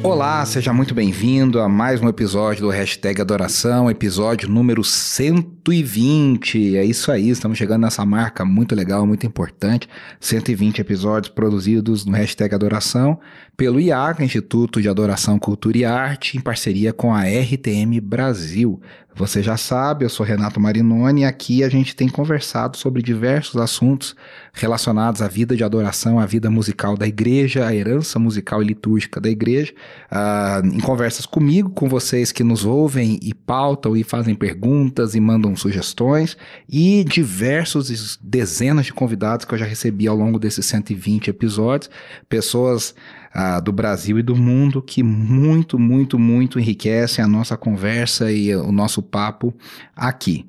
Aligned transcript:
Olá, 0.00 0.46
seja 0.46 0.72
muito 0.72 0.94
bem-vindo 0.94 1.60
a 1.60 1.68
mais 1.68 2.00
um 2.00 2.08
episódio 2.08 2.62
do 2.62 2.70
Hashtag 2.70 3.20
Adoração, 3.20 3.90
episódio 3.90 4.48
número 4.48 4.84
120. 4.84 6.76
É 6.76 6.84
isso 6.84 7.10
aí, 7.10 7.28
estamos 7.28 7.58
chegando 7.58 7.82
nessa 7.82 8.06
marca 8.06 8.44
muito 8.44 8.76
legal, 8.76 9.04
muito 9.04 9.26
importante. 9.26 9.88
120 10.20 10.80
episódios 10.80 11.32
produzidos 11.34 12.04
no 12.04 12.12
Hashtag 12.12 12.54
Adoração 12.54 13.18
pelo 13.56 13.80
IACA, 13.80 14.24
Instituto 14.24 14.80
de 14.80 14.88
Adoração, 14.88 15.36
Cultura 15.36 15.78
e 15.78 15.84
Arte, 15.84 16.38
em 16.38 16.40
parceria 16.40 16.92
com 16.92 17.12
a 17.12 17.22
RTM 17.22 18.00
Brasil. 18.00 18.80
Você 19.18 19.42
já 19.42 19.56
sabe, 19.56 20.04
eu 20.04 20.08
sou 20.08 20.24
Renato 20.24 20.60
Marinoni 20.60 21.22
e 21.22 21.24
aqui 21.24 21.64
a 21.64 21.68
gente 21.68 21.96
tem 21.96 22.08
conversado 22.08 22.76
sobre 22.76 23.02
diversos 23.02 23.60
assuntos 23.60 24.14
relacionados 24.52 25.20
à 25.20 25.26
vida 25.26 25.56
de 25.56 25.64
adoração, 25.64 26.20
à 26.20 26.24
vida 26.24 26.48
musical 26.48 26.96
da 26.96 27.04
igreja, 27.04 27.66
à 27.66 27.74
herança 27.74 28.16
musical 28.20 28.62
e 28.62 28.66
litúrgica 28.66 29.20
da 29.20 29.28
igreja, 29.28 29.74
uh, 30.12 30.64
em 30.64 30.78
conversas 30.78 31.26
comigo, 31.26 31.68
com 31.70 31.88
vocês 31.88 32.30
que 32.30 32.44
nos 32.44 32.64
ouvem 32.64 33.18
e 33.20 33.34
pautam 33.34 33.96
e 33.96 34.04
fazem 34.04 34.36
perguntas 34.36 35.16
e 35.16 35.20
mandam 35.20 35.56
sugestões, 35.56 36.36
e 36.68 37.02
diversos 37.02 38.18
dezenas 38.22 38.86
de 38.86 38.92
convidados 38.92 39.44
que 39.44 39.52
eu 39.52 39.58
já 39.58 39.66
recebi 39.66 40.06
ao 40.06 40.16
longo 40.16 40.38
desses 40.38 40.64
120 40.66 41.28
episódios, 41.28 41.90
pessoas 42.28 42.94
uh, 43.34 43.60
do 43.60 43.72
Brasil 43.72 44.18
e 44.18 44.22
do 44.22 44.36
mundo 44.36 44.82
que 44.82 45.02
muito, 45.02 45.78
muito, 45.78 46.18
muito 46.18 46.58
enriquecem 46.58 47.24
a 47.24 47.28
nossa 47.28 47.56
conversa 47.56 48.30
e 48.30 48.54
o 48.54 48.72
nosso 48.72 49.02
papo 49.02 49.54
aqui. 49.94 50.46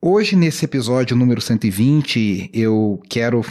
Hoje, 0.00 0.36
nesse 0.36 0.64
episódio 0.64 1.16
número 1.16 1.40
120, 1.40 2.50
eu 2.52 3.02
quero 3.08 3.44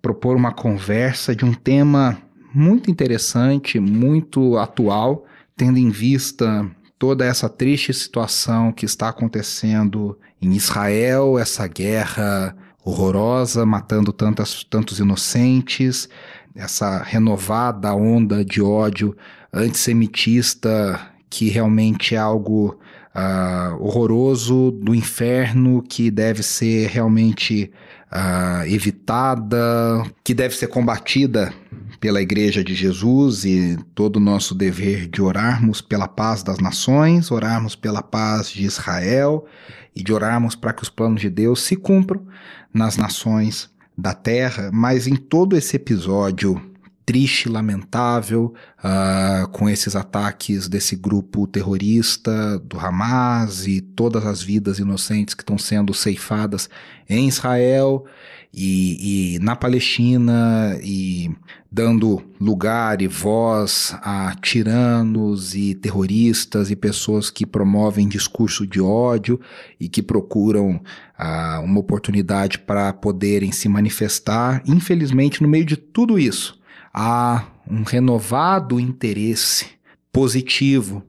propor 0.00 0.36
uma 0.36 0.52
conversa 0.52 1.34
de 1.34 1.44
um 1.44 1.52
tema 1.52 2.18
muito 2.54 2.90
interessante, 2.90 3.78
muito 3.78 4.56
atual, 4.56 5.26
tendo 5.56 5.78
em 5.78 5.90
vista 5.90 6.66
toda 6.98 7.24
essa 7.24 7.48
triste 7.48 7.92
situação 7.92 8.72
que 8.72 8.84
está 8.84 9.08
acontecendo 9.08 10.18
em 10.40 10.52
Israel, 10.52 11.38
essa 11.38 11.66
guerra 11.66 12.56
horrorosa, 12.84 13.66
matando 13.66 14.12
tantas, 14.12 14.64
tantos 14.64 14.98
inocentes, 14.98 16.08
essa 16.54 17.02
renovada 17.02 17.94
onda 17.94 18.44
de 18.44 18.60
ódio 18.60 19.16
antissemitista 19.52 21.00
que 21.28 21.48
realmente 21.48 22.14
é 22.14 22.18
algo 22.18 22.78
uh, 23.14 23.82
horroroso 23.82 24.72
do 24.72 24.94
inferno 24.94 25.82
que 25.82 26.10
deve 26.10 26.42
ser 26.42 26.88
realmente 26.88 27.70
uh, 28.12 28.66
evitada, 28.66 30.04
que 30.24 30.34
deve 30.34 30.54
ser 30.54 30.66
combatida 30.66 31.52
pela 32.00 32.20
Igreja 32.20 32.64
de 32.64 32.74
Jesus 32.74 33.44
e 33.44 33.78
todo 33.94 34.16
o 34.16 34.20
nosso 34.20 34.54
dever 34.54 35.06
de 35.06 35.22
orarmos 35.22 35.80
pela 35.80 36.08
paz 36.08 36.42
das 36.42 36.58
nações, 36.58 37.30
orarmos 37.30 37.76
pela 37.76 38.02
paz 38.02 38.50
de 38.50 38.64
Israel 38.64 39.46
e 39.94 40.02
de 40.02 40.12
orarmos 40.12 40.54
para 40.54 40.72
que 40.72 40.82
os 40.82 40.88
planos 40.88 41.20
de 41.20 41.30
Deus 41.30 41.62
se 41.62 41.76
cumpram 41.76 42.26
nas 42.72 42.96
nações 42.96 43.70
da 44.00 44.14
Terra, 44.14 44.70
mas 44.72 45.06
em 45.06 45.16
todo 45.16 45.56
esse 45.56 45.76
episódio 45.76 46.70
triste, 47.04 47.48
lamentável, 47.48 48.54
uh, 48.78 49.48
com 49.48 49.68
esses 49.68 49.96
ataques 49.96 50.68
desse 50.68 50.94
grupo 50.94 51.44
terrorista 51.44 52.58
do 52.60 52.78
Hamas 52.78 53.66
e 53.66 53.80
todas 53.80 54.24
as 54.24 54.40
vidas 54.40 54.78
inocentes 54.78 55.34
que 55.34 55.42
estão 55.42 55.58
sendo 55.58 55.92
ceifadas 55.92 56.70
em 57.08 57.26
Israel 57.26 58.04
e, 58.52 59.34
e, 59.34 59.38
na 59.38 59.54
Palestina 59.54 60.76
e 60.82 61.30
dando 61.70 62.20
lugar 62.40 63.00
e 63.00 63.06
voz 63.06 63.94
a 64.02 64.34
tiranos 64.42 65.54
e 65.54 65.74
terroristas 65.74 66.68
e 66.68 66.74
pessoas 66.74 67.30
que 67.30 67.46
promovem 67.46 68.08
discurso 68.08 68.66
de 68.66 68.80
ódio 68.80 69.40
e 69.78 69.88
que 69.88 70.02
procuram 70.02 70.80
ah, 71.16 71.60
uma 71.64 71.78
oportunidade 71.78 72.58
para 72.58 72.92
poderem 72.92 73.52
se 73.52 73.68
manifestar. 73.68 74.62
Infelizmente, 74.66 75.42
no 75.42 75.48
meio 75.48 75.64
de 75.64 75.76
tudo 75.76 76.18
isso, 76.18 76.58
há 76.92 77.46
um 77.70 77.84
renovado 77.84 78.80
interesse 78.80 79.66
positivo 80.12 81.04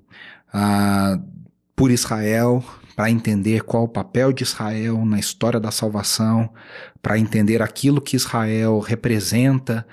ah, 0.54 1.20
por 1.76 1.90
Israel, 1.90 2.64
para 2.96 3.10
entender 3.10 3.64
qual 3.64 3.84
o 3.84 3.90
papel 3.90 4.34
de 4.34 4.44
Israel 4.44 5.06
na 5.06 5.20
história 5.20 5.60
da 5.60 5.72
salvação, 5.72 6.50
para 7.02 7.18
entender 7.18 7.62
aquilo 7.62 8.02
que 8.02 8.16
Israel 8.16 8.80
representa 8.80 9.86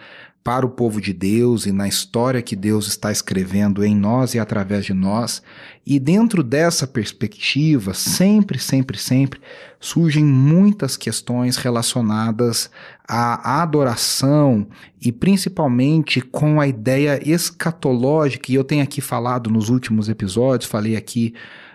para 0.49 0.65
o 0.65 0.71
povo 0.71 0.99
de 0.99 1.13
Deus 1.13 1.67
e 1.67 1.73
na 1.73 1.87
história 1.87 2.41
que 2.41 2.57
Deus 2.57 2.87
está 2.87 3.13
escrevendo 3.13 3.85
em 3.85 3.95
nós 3.95 4.33
e 4.33 4.39
através 4.39 4.87
de 4.87 4.95
nós. 4.95 5.43
E 5.85 5.99
dentro 5.99 6.43
dessa 6.43 6.87
perspectiva, 6.87 7.93
sempre, 7.93 8.59
sempre, 8.59 8.97
sempre 8.97 9.43
surgem 9.79 10.25
muitas 10.25 10.97
questões 10.97 11.59
relacionadas 11.59 12.71
à 13.07 13.61
adoração 13.61 14.67
e 14.99 15.13
principalmente 15.13 16.23
com 16.23 16.59
a 16.61 16.67
ideia 16.67 17.21
escatológica, 17.31 18.51
e 18.51 18.55
eu 18.55 18.65
tenho 18.65 18.83
aqui 18.83 19.03
falado 19.03 19.51
nos 19.51 19.69
últimos 19.69 20.09
episódios, 20.09 20.71
falei 20.71 20.97
aqui 20.97 21.35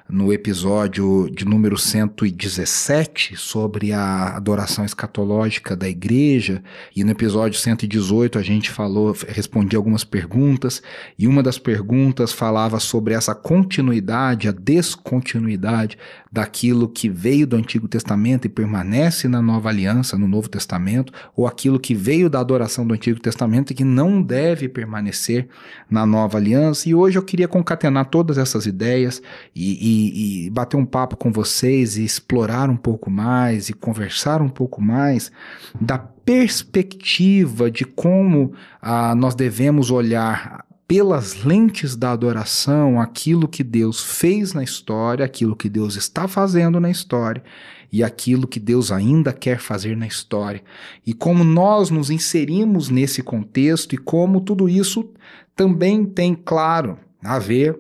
no 0.10 0.34
episódio 0.34 1.30
de 1.32 1.46
número 1.46 1.78
117 1.78 3.36
sobre 3.38 3.94
a 3.94 4.36
adoração 4.36 4.84
escatológica 4.84 5.76
da 5.76 5.88
igreja. 5.88 6.62
E 6.96 7.04
no 7.04 7.12
episódio 7.12 7.60
118 7.60 8.38
a 8.38 8.42
gente 8.42 8.70
falou, 8.70 9.16
respondi 9.28 9.76
algumas 9.76 10.04
perguntas. 10.04 10.82
E 11.18 11.28
uma 11.28 11.42
das 11.42 11.58
perguntas 11.58 12.32
falava 12.32 12.80
sobre 12.80 13.14
essa 13.14 13.34
continuidade, 13.34 14.48
a 14.48 14.52
descontinuidade 14.52 15.98
daquilo 16.34 16.90
que 16.90 17.08
veio 17.08 17.46
do 17.46 17.56
Antigo 17.56 17.88
Testamento 17.88 18.46
e 18.46 18.50
permanece 18.50 19.28
na 19.28 19.42
Nova 19.42 19.70
Aliança, 19.70 20.18
no 20.18 20.28
Novo 20.28 20.50
Testamento, 20.50 21.14
ou 21.36 21.46
aquilo 21.46 21.80
que 21.80 21.94
veio 21.94 22.28
da 22.28 22.40
adoração 22.40 22.88
do 22.88 22.96
Antigo 22.96 23.20
Testamento 23.20 23.72
e 23.72 23.76
que 23.76 23.84
não 23.84 24.20
deve 24.20 24.68
permanecer 24.68 25.48
na 25.90 26.06
Nova 26.06 26.38
Aliança. 26.38 26.90
E 26.90 26.96
hoje 26.96 27.20
eu 27.20 27.24
queria 27.24 27.48
concatenar 27.48 28.08
todas 28.08 28.38
essas 28.38 28.66
ideias 28.66 29.22
e, 29.56 29.78
e 29.80 30.04
e, 30.46 30.50
bater 30.50 30.78
um 30.78 30.86
papo 30.86 31.16
com 31.16 31.32
vocês 31.32 31.98
e 31.98 32.04
explorar 32.04 32.70
um 32.70 32.78
pouco 32.78 33.10
mais 33.10 33.70
e 33.70 33.74
conversar 33.74 34.42
um 34.42 34.50
pouco 34.50 34.82
mais 34.82 35.32
da 35.80 35.98
perspectiva 35.98 37.70
de 37.70 37.86
como 37.86 38.54
ah, 38.82 39.14
nós 39.16 39.36
devemos 39.36 39.92
olhar 39.92 40.66
pelas 40.88 41.44
lentes 41.44 41.96
da 41.96 42.12
adoração 42.12 43.00
aquilo 43.00 43.48
que 43.48 43.64
Deus 43.64 44.02
fez 44.04 44.54
na 44.54 44.64
história, 44.64 45.26
aquilo 45.26 45.56
que 45.56 45.70
Deus 45.70 45.96
está 45.96 46.28
fazendo 46.28 46.80
na 46.80 46.90
história 46.90 47.44
e 47.92 48.04
aquilo 48.04 48.48
que 48.48 48.60
Deus 48.60 48.92
ainda 48.92 49.32
quer 49.32 49.60
fazer 49.60 49.96
na 49.96 50.08
história. 50.08 50.64
E 51.06 51.14
como 51.14 51.44
nós 51.44 51.90
nos 51.90 52.10
inserimos 52.10 52.90
nesse 52.90 53.22
contexto 53.22 53.94
e 53.94 53.98
como 53.98 54.42
tudo 54.42 54.68
isso 54.68 55.10
também 55.56 56.04
tem, 56.04 56.34
claro, 56.34 56.98
a 57.24 57.38
ver 57.38 57.78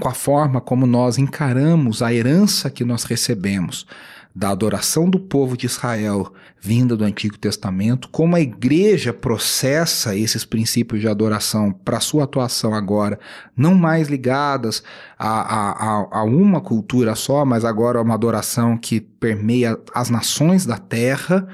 com 0.00 0.08
a 0.08 0.14
forma 0.14 0.60
como 0.60 0.86
nós 0.86 1.16
encaramos 1.16 2.02
a 2.02 2.12
herança 2.12 2.70
que 2.70 2.84
nós 2.84 3.04
recebemos 3.04 3.86
da 4.34 4.50
adoração 4.50 5.08
do 5.08 5.18
povo 5.18 5.56
de 5.56 5.64
Israel 5.64 6.30
vinda 6.66 6.96
do 6.96 7.04
Antigo 7.04 7.38
Testamento, 7.38 8.08
como 8.08 8.34
a 8.34 8.40
igreja 8.40 9.12
processa 9.12 10.16
esses 10.16 10.44
princípios 10.44 11.00
de 11.00 11.06
adoração 11.06 11.70
para 11.70 12.00
sua 12.00 12.24
atuação 12.24 12.74
agora, 12.74 13.20
não 13.56 13.72
mais 13.72 14.08
ligadas 14.08 14.82
a, 15.16 15.28
a, 15.28 16.18
a, 16.18 16.24
uma 16.24 16.60
cultura 16.60 17.14
só, 17.14 17.44
mas 17.44 17.64
agora 17.64 18.00
a 18.00 18.02
uma 18.02 18.14
adoração 18.14 18.76
que 18.76 19.00
permeia 19.00 19.78
as 19.94 20.10
nações 20.10 20.66
da 20.66 20.76
terra, 20.76 21.46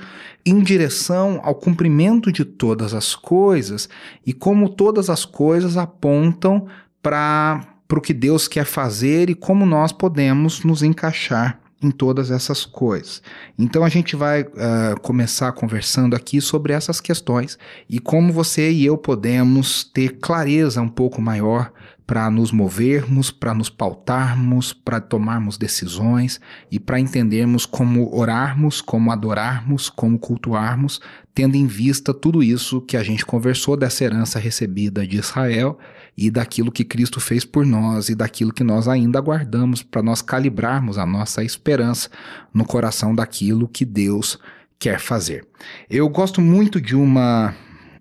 em 0.46 0.62
direção 0.62 1.40
ao 1.44 1.54
cumprimento 1.54 2.32
de 2.32 2.42
todas 2.42 2.94
as 2.94 3.14
coisas 3.14 3.90
e 4.26 4.32
como 4.32 4.70
todas 4.70 5.10
as 5.10 5.26
coisas 5.26 5.76
apontam 5.76 6.66
para 7.02 7.68
para 7.86 7.98
o 7.98 8.02
que 8.02 8.14
Deus 8.14 8.48
quer 8.48 8.64
fazer 8.64 9.28
e 9.28 9.34
como 9.34 9.66
nós 9.66 9.92
podemos 9.92 10.64
nos 10.64 10.82
encaixar 10.82 11.61
em 11.82 11.90
todas 11.90 12.30
essas 12.30 12.64
coisas. 12.64 13.22
Então 13.58 13.84
a 13.84 13.88
gente 13.88 14.14
vai 14.14 14.42
uh, 14.42 15.00
começar 15.02 15.52
conversando 15.52 16.14
aqui 16.14 16.40
sobre 16.40 16.72
essas 16.72 17.00
questões 17.00 17.58
e 17.88 17.98
como 17.98 18.32
você 18.32 18.70
e 18.70 18.86
eu 18.86 18.96
podemos 18.96 19.84
ter 19.84 20.18
clareza 20.20 20.80
um 20.80 20.88
pouco 20.88 21.20
maior 21.20 21.72
para 22.06 22.30
nos 22.30 22.52
movermos, 22.52 23.30
para 23.30 23.54
nos 23.54 23.70
pautarmos, 23.70 24.72
para 24.72 25.00
tomarmos 25.00 25.56
decisões 25.56 26.40
e 26.70 26.78
para 26.78 27.00
entendermos 27.00 27.64
como 27.64 28.14
orarmos, 28.14 28.80
como 28.80 29.10
adorarmos, 29.10 29.88
como 29.88 30.18
cultuarmos, 30.18 31.00
tendo 31.34 31.56
em 31.56 31.66
vista 31.66 32.12
tudo 32.12 32.42
isso 32.42 32.80
que 32.82 32.96
a 32.96 33.02
gente 33.02 33.24
conversou 33.24 33.76
dessa 33.76 34.04
herança 34.04 34.38
recebida 34.38 35.06
de 35.06 35.16
Israel 35.16 35.78
e 36.16 36.30
daquilo 36.30 36.70
que 36.70 36.84
Cristo 36.84 37.20
fez 37.20 37.44
por 37.44 37.64
nós 37.64 38.08
e 38.08 38.14
daquilo 38.14 38.52
que 38.52 38.62
nós 38.62 38.86
ainda 38.86 39.18
aguardamos 39.18 39.82
para 39.82 40.02
nós 40.02 40.20
calibrarmos 40.20 40.98
a 40.98 41.06
nossa 41.06 41.42
esperança 41.42 42.10
no 42.52 42.64
coração 42.64 43.14
daquilo 43.14 43.68
que 43.68 43.84
Deus 43.84 44.38
quer 44.78 45.00
fazer. 45.00 45.46
Eu 45.88 46.08
gosto 46.08 46.40
muito 46.40 46.80
de 46.80 46.94
uma 46.94 47.54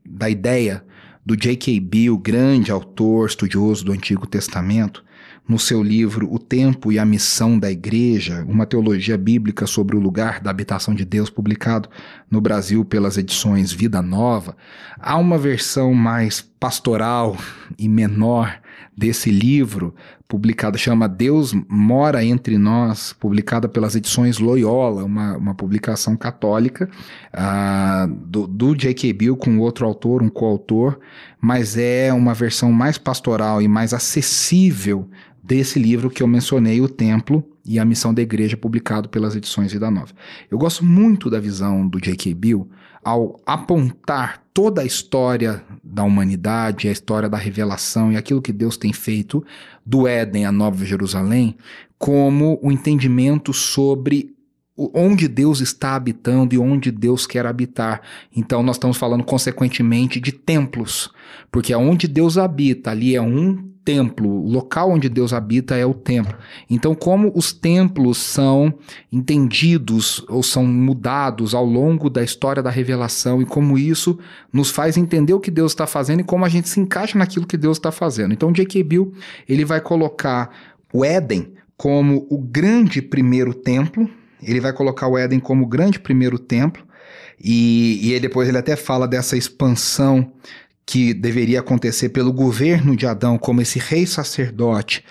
da 0.06 0.30
ideia 0.30 0.84
do 1.26 1.38
J.K. 1.38 1.80
Bill, 1.80 2.18
grande 2.18 2.72
autor 2.72 3.28
estudioso 3.28 3.86
do 3.86 3.92
Antigo 3.92 4.26
Testamento, 4.26 5.04
no 5.48 5.60
seu 5.60 5.84
livro 5.84 6.32
O 6.32 6.40
Tempo 6.40 6.92
e 6.92 7.00
a 7.00 7.06
Missão 7.06 7.60
da 7.60 7.70
Igreja, 7.72 8.46
uma 8.48 8.66
teologia 8.66 9.18
bíblica 9.18 9.66
sobre 9.66 9.96
o 9.96 10.00
lugar 10.00 10.40
da 10.40 10.50
habitação 10.50 10.94
de 10.94 11.04
Deus, 11.04 11.30
publicado 11.30 11.90
no 12.30 12.40
Brasil 12.40 12.86
pelas 12.86 13.18
edições 13.18 13.72
Vida 13.72 14.02
Nova, 14.02 14.56
há 15.00 15.18
uma 15.18 15.38
versão 15.38 15.94
mais 15.94 16.42
pastoral 16.42 17.38
e 17.78 17.90
menor 17.90 18.62
desse 18.96 19.32
livro, 19.32 19.96
publicada, 20.28 20.78
chama 20.78 21.08
Deus 21.08 21.54
Mora 21.68 22.24
Entre 22.24 22.58
Nós, 22.58 23.14
publicada 23.14 23.68
pelas 23.68 23.96
edições 23.96 24.40
Loyola, 24.40 25.04
uma, 25.04 25.38
uma 25.38 25.56
publicação 25.56 26.16
católica 26.16 26.90
uh, 27.34 28.08
do, 28.08 28.48
do 28.48 28.76
J.K. 28.76 29.14
Bill 29.14 29.36
com 29.36 29.60
outro 29.60 29.86
autor, 29.86 30.22
um 30.22 30.30
coautor, 30.30 31.00
mas 31.40 31.78
é 31.78 32.14
uma 32.14 32.34
versão 32.34 32.72
mais 32.72 32.98
pastoral 32.98 33.62
e 33.62 33.68
mais 33.68 33.94
acessível 33.94 35.10
desse 35.44 35.80
livro 35.80 36.10
que 36.10 36.24
eu 36.24 36.28
mencionei, 36.28 36.80
O 36.80 36.88
Templo 36.88 37.44
e 37.66 37.80
a 37.80 37.86
Missão 37.86 38.14
da 38.14 38.22
Igreja, 38.22 38.56
publicado 38.56 39.10
pelas 39.10 39.36
edições 39.36 39.74
Vida 39.74 39.92
Nova. 39.92 40.14
Eu 40.50 40.58
gosto 40.58 40.86
muito 40.86 41.30
da 41.30 41.40
visão 41.40 41.88
do 41.88 42.00
J.K. 42.00 42.34
Bill 42.34 42.70
ao 43.04 43.40
apontar 43.46 44.44
toda 44.54 44.82
a 44.82 44.86
história 44.86 45.64
da 45.92 46.04
humanidade, 46.04 46.88
a 46.88 46.92
história 46.92 47.28
da 47.28 47.38
revelação 47.38 48.12
e 48.12 48.18
aquilo 48.18 48.42
que 48.42 48.54
Deus 48.54 48.78
tem 48.78 48.94
feito 48.94 49.44
do 49.86 50.08
Éden 50.08 50.46
à 50.46 50.52
Nova 50.52 50.86
Jerusalém, 50.86 51.58
como 51.98 52.58
o 52.62 52.72
entendimento 52.72 53.54
sobre 53.54 54.34
onde 54.94 55.28
Deus 55.28 55.60
está 55.60 55.96
habitando 55.96 56.56
e 56.56 56.58
onde 56.58 56.92
Deus 56.92 57.28
quer 57.28 57.46
habitar. 57.46 58.02
Então 58.34 58.64
nós 58.64 58.78
estamos 58.78 58.98
falando 58.98 59.24
consequentemente 59.24 60.20
de 60.20 60.32
templos, 60.32 61.12
porque 61.52 61.74
aonde 61.74 62.08
Deus 62.08 62.38
habita 62.38 62.92
ali 62.92 63.16
é 63.16 63.22
um 63.22 63.72
templo, 63.84 64.30
o 64.30 64.50
local 64.50 64.92
onde 64.92 65.10
Deus 65.10 65.34
habita 65.34 65.76
é 65.76 65.86
o 65.86 65.94
templo. 65.94 66.38
Então, 66.70 66.94
como 66.94 67.32
os 67.36 67.52
templos 67.52 68.18
são 68.18 68.74
entendidos 69.12 70.24
ou 70.30 70.44
são 70.44 70.66
mudados 70.66 71.54
ao 71.54 71.66
longo 71.66 72.10
da 72.10 72.24
história 72.24 72.62
da 72.62 72.70
revelação 72.70 73.42
e 73.42 73.46
como 73.46 73.78
isso 73.78 74.20
nos 74.54 74.70
faz 74.70 74.98
entender 74.98 75.34
o 75.34 75.40
que 75.40 75.52
Deus 75.52 75.72
está 75.72 75.88
fazendo 75.88 76.22
e 76.22 76.24
como 76.24 76.46
a 76.46 76.50
gente 76.50 76.70
se 76.70 76.80
encaixa 76.80 77.18
naquilo 77.18 77.48
que 77.48 77.58
Deus 77.58 77.78
está 77.78 77.92
fazendo. 77.92 78.34
Então, 78.34 78.52
J.K. 78.52 78.84
Bill 78.84 79.14
ele 79.48 79.66
vai 79.66 79.82
colocar 79.82 80.52
o 80.94 81.04
Éden 81.04 81.54
como 81.76 82.28
o 82.30 82.38
grande 82.38 83.02
primeiro 83.02 83.54
templo. 83.54 84.10
Ele 84.42 84.60
vai 84.60 84.74
colocar 84.74 85.08
o 85.08 85.18
Éden 85.18 85.40
como 85.40 85.64
o 85.64 85.68
grande 85.68 86.00
primeiro 86.00 86.40
templo. 86.40 86.86
E, 87.44 88.14
e 88.14 88.20
depois 88.20 88.48
ele 88.48 88.58
até 88.58 88.76
fala 88.76 89.08
dessa 89.08 89.36
expansão 89.36 90.32
que 90.86 91.14
deveria 91.14 91.60
acontecer 91.60 92.10
pelo 92.10 92.34
governo 92.34 92.96
de 92.96 93.08
Adão 93.08 93.38
como 93.38 93.62
esse 93.62 93.80
rei 93.80 94.06
sacerdote, 94.06 95.04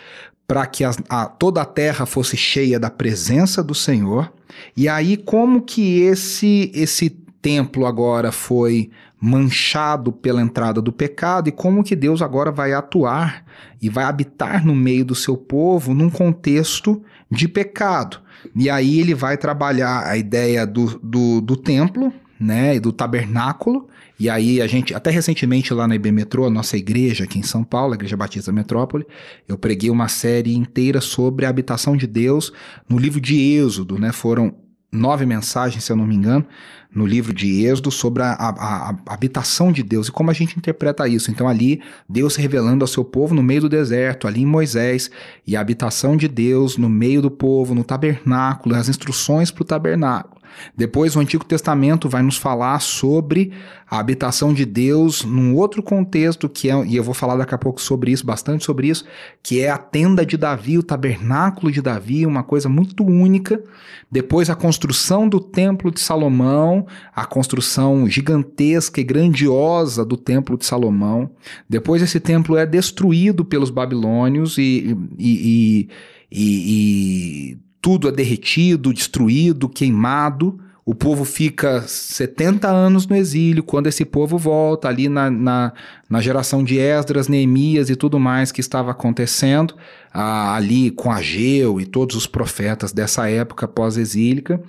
para 0.46 0.66
que 0.66 0.84
a, 0.84 0.90
a, 1.08 1.26
toda 1.26 1.62
a 1.62 1.64
terra 1.64 2.06
fosse 2.06 2.36
cheia 2.36 2.78
da 2.78 2.90
presença 2.90 3.62
do 3.62 3.74
Senhor. 3.74 4.32
E 4.76 4.88
aí 4.88 5.16
como 5.16 5.62
que 5.62 6.00
esse 6.00 6.70
esse 6.74 7.10
templo 7.40 7.86
agora 7.86 8.30
foi 8.30 8.90
manchado 9.20 10.12
pela 10.12 10.40
entrada 10.40 10.80
do 10.80 10.92
pecado 10.92 11.48
e 11.48 11.52
como 11.52 11.84
que 11.84 11.94
Deus 11.94 12.22
agora 12.22 12.50
vai 12.50 12.72
atuar 12.72 13.44
e 13.80 13.88
vai 13.88 14.04
habitar 14.04 14.64
no 14.64 14.74
meio 14.74 15.04
do 15.04 15.14
seu 15.14 15.36
povo 15.36 15.94
num 15.94 16.10
contexto 16.10 17.02
de 17.30 17.46
pecado. 17.46 18.18
E 18.54 18.68
aí 18.68 19.00
ele 19.00 19.14
vai 19.14 19.36
trabalhar 19.36 20.06
a 20.06 20.16
ideia 20.16 20.66
do, 20.66 20.98
do, 21.02 21.40
do 21.40 21.56
templo, 21.56 22.12
né, 22.38 22.76
e 22.76 22.80
do 22.80 22.90
tabernáculo, 22.90 23.86
e 24.18 24.28
aí 24.28 24.60
a 24.62 24.66
gente, 24.66 24.94
até 24.94 25.10
recentemente 25.10 25.72
lá 25.72 25.86
na 25.86 25.94
IB 25.94 26.10
Metrô, 26.10 26.46
a 26.46 26.50
nossa 26.50 26.76
igreja 26.76 27.24
aqui 27.24 27.38
em 27.38 27.42
São 27.42 27.62
Paulo, 27.64 27.92
a 27.92 27.96
Igreja 27.96 28.16
Batista 28.16 28.50
Metrópole, 28.50 29.06
eu 29.46 29.58
preguei 29.58 29.90
uma 29.90 30.08
série 30.08 30.54
inteira 30.54 31.00
sobre 31.00 31.44
a 31.44 31.48
habitação 31.48 31.96
de 31.96 32.06
Deus 32.06 32.52
no 32.88 32.98
livro 32.98 33.20
de 33.20 33.38
Êxodo, 33.38 33.98
né? 33.98 34.12
Foram 34.12 34.54
nove 34.92 35.24
mensagens, 35.24 35.84
se 35.84 35.92
eu 35.92 35.96
não 35.96 36.06
me 36.06 36.14
engano, 36.14 36.44
no 36.92 37.06
livro 37.06 37.32
de 37.32 37.64
Êxodo 37.64 37.90
sobre 37.90 38.22
a, 38.22 38.32
a, 38.32 38.90
a, 38.90 38.96
habitação 39.06 39.70
de 39.70 39.82
Deus 39.82 40.08
e 40.08 40.12
como 40.12 40.30
a 40.30 40.34
gente 40.34 40.58
interpreta 40.58 41.06
isso. 41.06 41.30
Então, 41.30 41.48
ali, 41.48 41.80
Deus 42.08 42.34
revelando 42.34 42.82
ao 42.82 42.88
seu 42.88 43.04
povo 43.04 43.34
no 43.34 43.42
meio 43.42 43.62
do 43.62 43.68
deserto, 43.68 44.26
ali 44.26 44.42
em 44.42 44.46
Moisés, 44.46 45.10
e 45.46 45.56
a 45.56 45.60
habitação 45.60 46.16
de 46.16 46.26
Deus 46.26 46.76
no 46.76 46.88
meio 46.88 47.22
do 47.22 47.30
povo, 47.30 47.74
no 47.74 47.84
tabernáculo, 47.84 48.74
as 48.74 48.88
instruções 48.88 49.50
para 49.50 49.62
o 49.62 49.66
tabernáculo. 49.66 50.39
Depois, 50.76 51.16
o 51.16 51.20
Antigo 51.20 51.44
Testamento 51.44 52.08
vai 52.08 52.22
nos 52.22 52.36
falar 52.36 52.80
sobre 52.80 53.52
a 53.90 53.98
habitação 53.98 54.54
de 54.54 54.64
Deus 54.64 55.24
num 55.24 55.56
outro 55.56 55.82
contexto, 55.82 56.48
que 56.48 56.70
é, 56.70 56.86
e 56.86 56.96
eu 56.96 57.02
vou 57.02 57.12
falar 57.14 57.36
daqui 57.36 57.54
a 57.54 57.58
pouco 57.58 57.80
sobre 57.80 58.12
isso, 58.12 58.24
bastante 58.24 58.64
sobre 58.64 58.88
isso, 58.88 59.04
que 59.42 59.60
é 59.60 59.68
a 59.68 59.78
tenda 59.78 60.24
de 60.24 60.36
Davi, 60.36 60.78
o 60.78 60.82
tabernáculo 60.82 61.72
de 61.72 61.82
Davi, 61.82 62.24
uma 62.24 62.42
coisa 62.42 62.68
muito 62.68 63.04
única. 63.04 63.62
Depois, 64.10 64.48
a 64.48 64.54
construção 64.54 65.28
do 65.28 65.40
Templo 65.40 65.90
de 65.90 66.00
Salomão, 66.00 66.86
a 67.14 67.24
construção 67.24 68.08
gigantesca 68.08 69.00
e 69.00 69.04
grandiosa 69.04 70.04
do 70.04 70.16
Templo 70.16 70.56
de 70.56 70.64
Salomão. 70.64 71.30
Depois, 71.68 72.02
esse 72.02 72.20
templo 72.20 72.56
é 72.56 72.64
destruído 72.64 73.44
pelos 73.44 73.70
babilônios 73.70 74.56
e, 74.58 74.96
e, 75.18 75.88
e, 76.30 77.52
e 77.52 77.58
tudo 77.80 78.08
é 78.08 78.12
derretido, 78.12 78.92
destruído, 78.92 79.68
queimado. 79.68 80.58
O 80.84 80.94
povo 80.94 81.24
fica 81.24 81.82
70 81.82 82.68
anos 82.68 83.06
no 83.06 83.14
exílio. 83.14 83.62
Quando 83.62 83.86
esse 83.86 84.04
povo 84.04 84.36
volta, 84.36 84.88
ali 84.88 85.08
na, 85.08 85.30
na, 85.30 85.72
na 86.10 86.20
geração 86.20 86.64
de 86.64 86.76
Esdras, 86.76 87.28
Neemias 87.28 87.88
e 87.88 87.94
tudo 87.94 88.18
mais 88.18 88.50
que 88.50 88.60
estava 88.60 88.90
acontecendo, 88.90 89.76
ah, 90.12 90.56
ali 90.56 90.90
com 90.90 91.12
Ageu 91.12 91.80
e 91.80 91.86
todos 91.86 92.16
os 92.16 92.26
profetas 92.26 92.92
dessa 92.92 93.30
época 93.30 93.68
pós-exílica, 93.68 94.60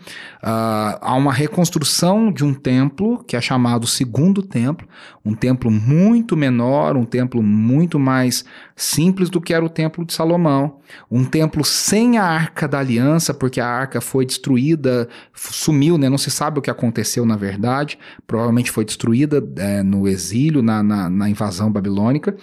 ah, 0.43 0.99
há 1.01 1.15
uma 1.15 1.33
reconstrução 1.33 2.31
de 2.31 2.45
um 2.45 2.53
templo 2.53 3.23
que 3.23 3.35
é 3.35 3.41
chamado 3.41 3.87
Segundo 3.87 4.43
Templo, 4.43 4.87
um 5.25 5.33
templo 5.33 5.71
muito 5.71 6.37
menor, 6.37 6.95
um 6.95 7.05
templo 7.05 7.41
muito 7.41 7.97
mais 7.99 8.45
simples 8.75 9.29
do 9.29 9.39
que 9.39 9.53
era 9.53 9.63
o 9.63 9.69
Templo 9.69 10.03
de 10.03 10.13
Salomão, 10.13 10.79
um 11.09 11.23
templo 11.23 11.63
sem 11.63 12.17
a 12.17 12.23
Arca 12.23 12.67
da 12.67 12.79
Aliança, 12.79 13.33
porque 13.33 13.61
a 13.61 13.67
Arca 13.67 14.01
foi 14.01 14.25
destruída, 14.25 15.07
sumiu, 15.33 15.97
né? 15.97 16.09
não 16.09 16.17
se 16.17 16.31
sabe 16.31 16.57
o 16.57 16.61
que 16.61 16.69
aconteceu 16.69 17.25
na 17.25 17.35
verdade, 17.35 17.99
provavelmente 18.25 18.71
foi 18.71 18.83
destruída 18.83 19.43
é, 19.57 19.83
no 19.83 20.07
exílio, 20.07 20.63
na, 20.63 20.81
na, 20.81 21.09
na 21.09 21.29
invasão 21.31 21.71
babilônica, 21.71 22.35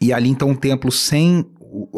e 0.00 0.12
ali 0.12 0.28
então 0.28 0.50
um 0.50 0.56
templo 0.56 0.90
sem 0.90 1.46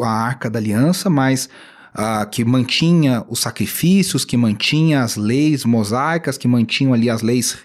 a 0.01 0.07
Arca 0.07 0.49
da 0.49 0.59
Aliança, 0.59 1.09
mas 1.09 1.49
uh, 1.93 2.29
que 2.29 2.43
mantinha 2.43 3.25
os 3.29 3.39
sacrifícios, 3.39 4.25
que 4.25 4.37
mantinha 4.37 5.01
as 5.01 5.15
leis 5.15 5.65
mosaicas, 5.65 6.37
que 6.37 6.47
mantinham 6.47 6.93
ali 6.93 7.09
as 7.09 7.21
leis 7.21 7.57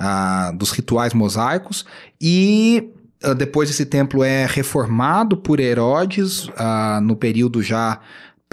uh, 0.00 0.56
dos 0.56 0.70
rituais 0.70 1.14
mosaicos, 1.14 1.84
e 2.20 2.90
uh, 3.24 3.34
depois 3.34 3.70
esse 3.70 3.86
templo 3.86 4.22
é 4.22 4.46
reformado 4.46 5.36
por 5.36 5.60
Herodes 5.60 6.48
no 7.02 7.16
período 7.16 7.62
já 7.62 8.00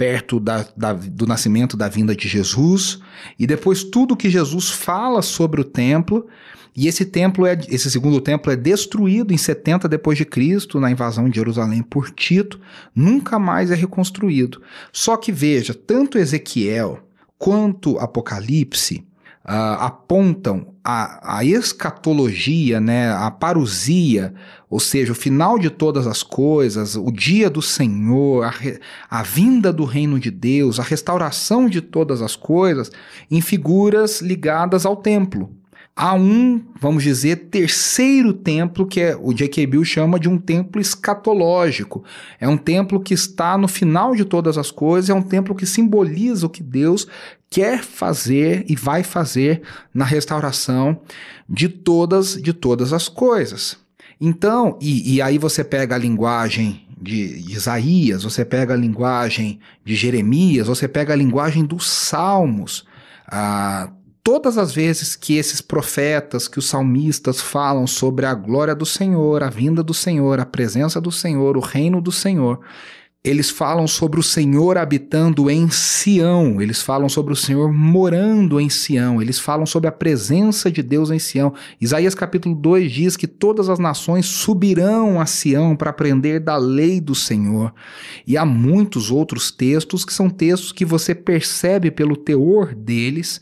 perto 0.02 0.40
da, 0.40 0.66
da, 0.76 0.92
do 0.92 1.28
nascimento 1.28 1.76
da 1.76 1.88
vinda 1.88 2.16
de 2.16 2.26
Jesus, 2.26 2.98
e 3.38 3.46
depois 3.46 3.84
tudo 3.84 4.16
que 4.16 4.28
Jesus 4.28 4.68
fala 4.68 5.22
sobre 5.22 5.60
o 5.60 5.64
templo. 5.64 6.26
E 6.74 6.88
esse 6.88 7.04
templo 7.04 7.46
é 7.46 7.56
esse 7.68 7.88
segundo 7.88 8.20
templo 8.20 8.50
é 8.50 8.56
destruído 8.56 9.32
em 9.32 9.36
70 9.36 9.88
depois 9.88 10.18
de 10.18 10.24
Cristo 10.24 10.80
na 10.80 10.90
invasão 10.90 11.28
de 11.28 11.36
Jerusalém 11.36 11.84
por 11.84 12.10
Tito, 12.10 12.58
nunca 12.92 13.38
mais 13.38 13.70
é 13.70 13.76
reconstruído. 13.76 14.60
Só 14.92 15.16
que 15.16 15.30
veja, 15.30 15.72
tanto 15.72 16.18
Ezequiel 16.18 16.98
quanto 17.38 17.96
Apocalipse 18.00 19.06
Uh, 19.44 19.74
apontam 19.80 20.74
a, 20.84 21.38
a, 21.38 21.44
escatologia, 21.44 22.80
né, 22.80 23.12
a 23.12 23.28
parousia, 23.28 24.32
ou 24.70 24.78
seja, 24.78 25.10
o 25.10 25.16
final 25.16 25.58
de 25.58 25.68
todas 25.68 26.06
as 26.06 26.22
coisas, 26.22 26.94
o 26.94 27.10
dia 27.10 27.50
do 27.50 27.60
Senhor, 27.60 28.44
a, 28.44 28.50
re, 28.50 28.78
a 29.10 29.22
vinda 29.24 29.72
do 29.72 29.84
reino 29.84 30.20
de 30.20 30.30
Deus, 30.30 30.78
a 30.78 30.84
restauração 30.84 31.68
de 31.68 31.80
todas 31.80 32.22
as 32.22 32.36
coisas, 32.36 32.90
em 33.28 33.40
figuras 33.40 34.20
ligadas 34.20 34.86
ao 34.86 34.94
templo 34.94 35.50
a 35.94 36.14
um, 36.14 36.62
vamos 36.80 37.02
dizer, 37.02 37.48
terceiro 37.50 38.32
templo, 38.32 38.86
que 38.86 39.00
é 39.00 39.16
o 39.16 39.32
J.K. 39.32 39.66
Bill 39.66 39.84
chama 39.84 40.18
de 40.18 40.28
um 40.28 40.38
templo 40.38 40.80
escatológico. 40.80 42.02
É 42.40 42.48
um 42.48 42.56
templo 42.56 42.98
que 43.00 43.12
está 43.12 43.58
no 43.58 43.68
final 43.68 44.14
de 44.16 44.24
todas 44.24 44.56
as 44.56 44.70
coisas, 44.70 45.10
é 45.10 45.14
um 45.14 45.22
templo 45.22 45.54
que 45.54 45.66
simboliza 45.66 46.46
o 46.46 46.50
que 46.50 46.62
Deus 46.62 47.06
quer 47.52 47.84
fazer 47.84 48.64
e 48.66 48.74
vai 48.74 49.02
fazer 49.02 49.60
na 49.92 50.06
restauração 50.06 51.02
de 51.46 51.68
todas 51.68 52.40
de 52.40 52.54
todas 52.54 52.94
as 52.94 53.08
coisas. 53.08 53.76
Então, 54.18 54.78
e, 54.80 55.16
e 55.16 55.20
aí 55.20 55.36
você 55.36 55.62
pega 55.62 55.94
a 55.94 55.98
linguagem 55.98 56.86
de, 56.98 57.44
Isaías, 57.52 58.22
você 58.22 58.42
pega 58.42 58.72
a 58.72 58.76
linguagem 58.76 59.60
de 59.84 59.94
Jeremias, 59.94 60.66
você 60.66 60.88
pega 60.88 61.12
a 61.12 61.16
linguagem 61.16 61.62
dos 61.64 61.90
Salmos. 61.90 62.86
Ah, 63.26 63.92
todas 64.24 64.56
as 64.56 64.72
vezes 64.72 65.14
que 65.14 65.36
esses 65.36 65.60
profetas, 65.60 66.48
que 66.48 66.58
os 66.58 66.66
salmistas 66.66 67.38
falam 67.38 67.86
sobre 67.86 68.24
a 68.24 68.32
glória 68.32 68.74
do 68.74 68.86
Senhor, 68.86 69.42
a 69.42 69.50
vinda 69.50 69.82
do 69.82 69.92
Senhor, 69.92 70.40
a 70.40 70.46
presença 70.46 71.00
do 71.00 71.12
Senhor, 71.12 71.56
o 71.58 71.60
reino 71.60 72.00
do 72.00 72.12
Senhor, 72.12 72.60
eles 73.24 73.50
falam 73.50 73.86
sobre 73.86 74.18
o 74.18 74.22
Senhor 74.22 74.76
habitando 74.76 75.48
em 75.48 75.70
Sião, 75.70 76.60
eles 76.60 76.82
falam 76.82 77.08
sobre 77.08 77.32
o 77.32 77.36
Senhor 77.36 77.72
morando 77.72 78.60
em 78.60 78.68
Sião, 78.68 79.22
eles 79.22 79.38
falam 79.38 79.64
sobre 79.64 79.88
a 79.88 79.92
presença 79.92 80.68
de 80.72 80.82
Deus 80.82 81.08
em 81.08 81.20
Sião. 81.20 81.54
Isaías 81.80 82.16
capítulo 82.16 82.52
2 82.52 82.90
diz 82.90 83.16
que 83.16 83.28
todas 83.28 83.68
as 83.68 83.78
nações 83.78 84.26
subirão 84.26 85.20
a 85.20 85.26
Sião 85.26 85.76
para 85.76 85.90
aprender 85.90 86.40
da 86.40 86.56
lei 86.56 87.00
do 87.00 87.14
Senhor. 87.14 87.72
E 88.26 88.36
há 88.36 88.44
muitos 88.44 89.08
outros 89.12 89.52
textos 89.52 90.04
que 90.04 90.12
são 90.12 90.28
textos 90.28 90.72
que 90.72 90.84
você 90.84 91.14
percebe 91.14 91.92
pelo 91.92 92.16
teor 92.16 92.74
deles 92.74 93.40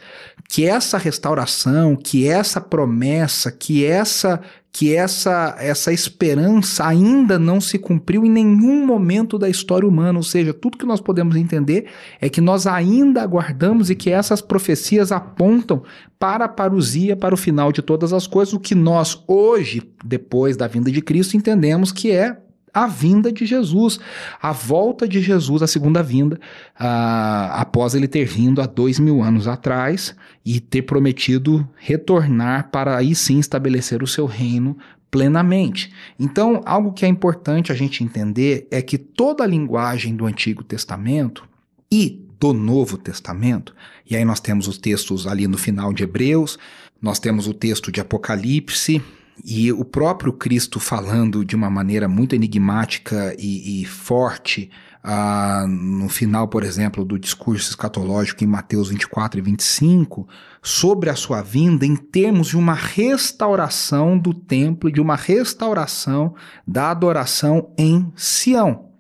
que 0.51 0.67
essa 0.67 0.99
restauração, 0.99 1.95
que 1.95 2.27
essa 2.27 2.61
promessa, 2.61 3.53
que 3.53 3.85
essa 3.85 4.41
que 4.73 4.95
essa 4.95 5.57
essa 5.59 5.93
esperança 5.93 6.87
ainda 6.87 7.39
não 7.39 7.61
se 7.61 7.79
cumpriu 7.79 8.25
em 8.25 8.31
nenhum 8.31 8.87
momento 8.87 9.39
da 9.39 9.49
história 9.49 9.89
humana, 9.89 10.19
ou 10.19 10.23
seja, 10.23 10.55
tudo 10.55 10.79
que 10.79 10.87
nós 10.87 11.01
podemos 11.01 11.35
entender 11.37 11.87
é 12.21 12.29
que 12.29 12.41
nós 12.41 12.67
ainda 12.67 13.23
aguardamos 13.23 13.91
e 13.91 13.95
que 13.95 14.11
essas 14.11 14.41
profecias 14.41 15.11
apontam 15.11 15.83
para 16.19 16.45
a 16.45 16.49
parousia, 16.49 17.17
para 17.17 17.35
o 17.35 17.39
final 17.39 17.73
de 17.73 17.83
todas 17.83 18.13
as 18.13 18.27
coisas, 18.27 18.55
o 18.55 18.61
que 18.61 18.75
nós 18.75 19.23
hoje, 19.27 19.83
depois 20.05 20.57
da 20.57 20.67
vinda 20.67 20.91
de 20.91 21.03
Cristo, 21.03 21.37
entendemos 21.37 21.91
que 21.91 22.11
é 22.13 22.39
a 22.73 22.87
vinda 22.87 23.33
de 23.33 23.45
Jesus, 23.47 23.99
a 24.41 24.53
volta 24.53 25.09
de 25.09 25.21
Jesus, 25.21 25.63
a 25.63 25.67
segunda 25.67 26.03
vinda, 26.03 26.37
uh, 26.37 27.51
após 27.53 27.95
ele 27.95 28.09
ter 28.09 28.25
vindo 28.25 28.61
há 28.61 28.67
dois 28.67 28.99
mil 28.99 29.23
anos 29.23 29.49
atrás 29.49 30.15
e 30.45 30.61
ter 30.61 30.83
prometido 30.83 31.69
retornar 31.77 32.71
para 32.71 32.97
aí 32.97 33.15
sim 33.15 33.39
estabelecer 33.39 34.03
o 34.03 34.07
seu 34.07 34.27
reino 34.27 34.77
plenamente. 35.11 35.93
Então, 36.19 36.61
algo 36.65 36.93
que 36.93 37.05
é 37.05 37.09
importante 37.09 37.73
a 37.73 37.75
gente 37.75 38.05
entender 38.05 38.67
é 38.71 38.81
que 38.81 38.97
toda 38.97 39.43
a 39.43 39.47
linguagem 39.47 40.15
do 40.15 40.27
Antigo 40.27 40.63
Testamento 40.63 41.49
e 41.91 42.25
do 42.39 42.53
Novo 42.55 42.97
Testamento, 42.97 43.75
e 44.09 44.17
aí 44.17 44.25
nós 44.25 44.41
temos 44.41 44.67
os 44.67 44.79
textos 44.79 45.27
ali 45.27 45.47
no 45.47 45.59
final 45.59 45.93
de 45.93 46.05
Hebreus, 46.05 46.59
nós 47.03 47.19
temos 47.19 47.47
o 47.47 47.53
texto 47.53 47.93
de 47.93 48.01
Apocalipse, 48.01 49.03
e 49.45 49.73
o 49.73 49.85
próprio 49.85 50.33
Cristo 50.33 50.79
falando 50.79 51.45
de 51.45 51.57
uma 51.57 51.71
maneira 51.71 52.09
muito 52.09 52.35
enigmática 52.35 53.35
e, 53.39 53.83
e 53.83 53.85
forte, 53.85 54.71
ah, 55.03 55.67
no 55.69 56.09
final, 56.09 56.49
por 56.49 56.63
exemplo, 56.63 57.05
do 57.05 57.19
discurso 57.19 57.71
escatológico 57.71 58.45
em 58.45 58.47
Mateus 58.47 58.89
24 58.89 59.39
e 59.39 59.43
25, 59.43 60.29
sobre 60.63 61.09
a 61.09 61.15
sua 61.15 61.43
vinda 61.43 61.87
em 61.87 61.97
termos 61.97 62.49
de 62.49 62.57
uma 62.57 62.75
restauração 62.75 64.19
do 64.19 64.35
templo, 64.35 64.93
de 64.93 65.01
uma 65.01 65.17
restauração 65.17 66.35
da 66.67 66.91
adoração 66.91 67.73
em 67.79 68.13
Sião. 68.15 68.91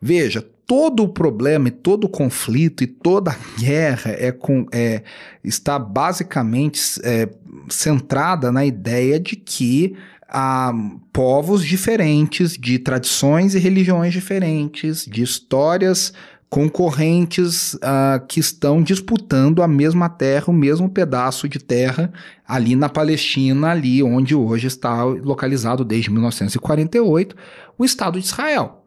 Veja, 0.00 0.48
todo 0.68 1.02
o 1.02 1.08
problema 1.08 1.68
e 1.68 1.70
todo 1.70 2.04
o 2.04 2.08
conflito 2.10 2.84
e 2.84 2.86
toda 2.86 3.30
a 3.30 3.58
guerra 3.58 4.10
é, 4.10 4.30
com, 4.30 4.66
é 4.70 5.02
está 5.42 5.78
basicamente 5.78 6.78
é, 7.02 7.26
centrada 7.70 8.52
na 8.52 8.66
ideia 8.66 9.18
de 9.18 9.34
que 9.34 9.96
há 10.28 10.70
povos 11.10 11.64
diferentes, 11.64 12.52
de 12.52 12.78
tradições 12.78 13.54
e 13.54 13.58
religiões 13.58 14.12
diferentes, 14.12 15.06
de 15.06 15.22
histórias 15.22 16.12
concorrentes 16.50 17.74
uh, 17.74 18.26
que 18.26 18.38
estão 18.38 18.82
disputando 18.82 19.62
a 19.62 19.68
mesma 19.68 20.08
terra, 20.10 20.44
o 20.48 20.52
mesmo 20.52 20.90
pedaço 20.90 21.48
de 21.48 21.58
terra 21.58 22.12
ali 22.46 22.76
na 22.76 22.90
Palestina, 22.90 23.70
ali 23.70 24.02
onde 24.02 24.34
hoje 24.34 24.66
está 24.66 25.02
localizado 25.02 25.82
desde 25.82 26.10
1948 26.10 27.34
o 27.78 27.84
Estado 27.86 28.20
de 28.20 28.26
Israel. 28.26 28.77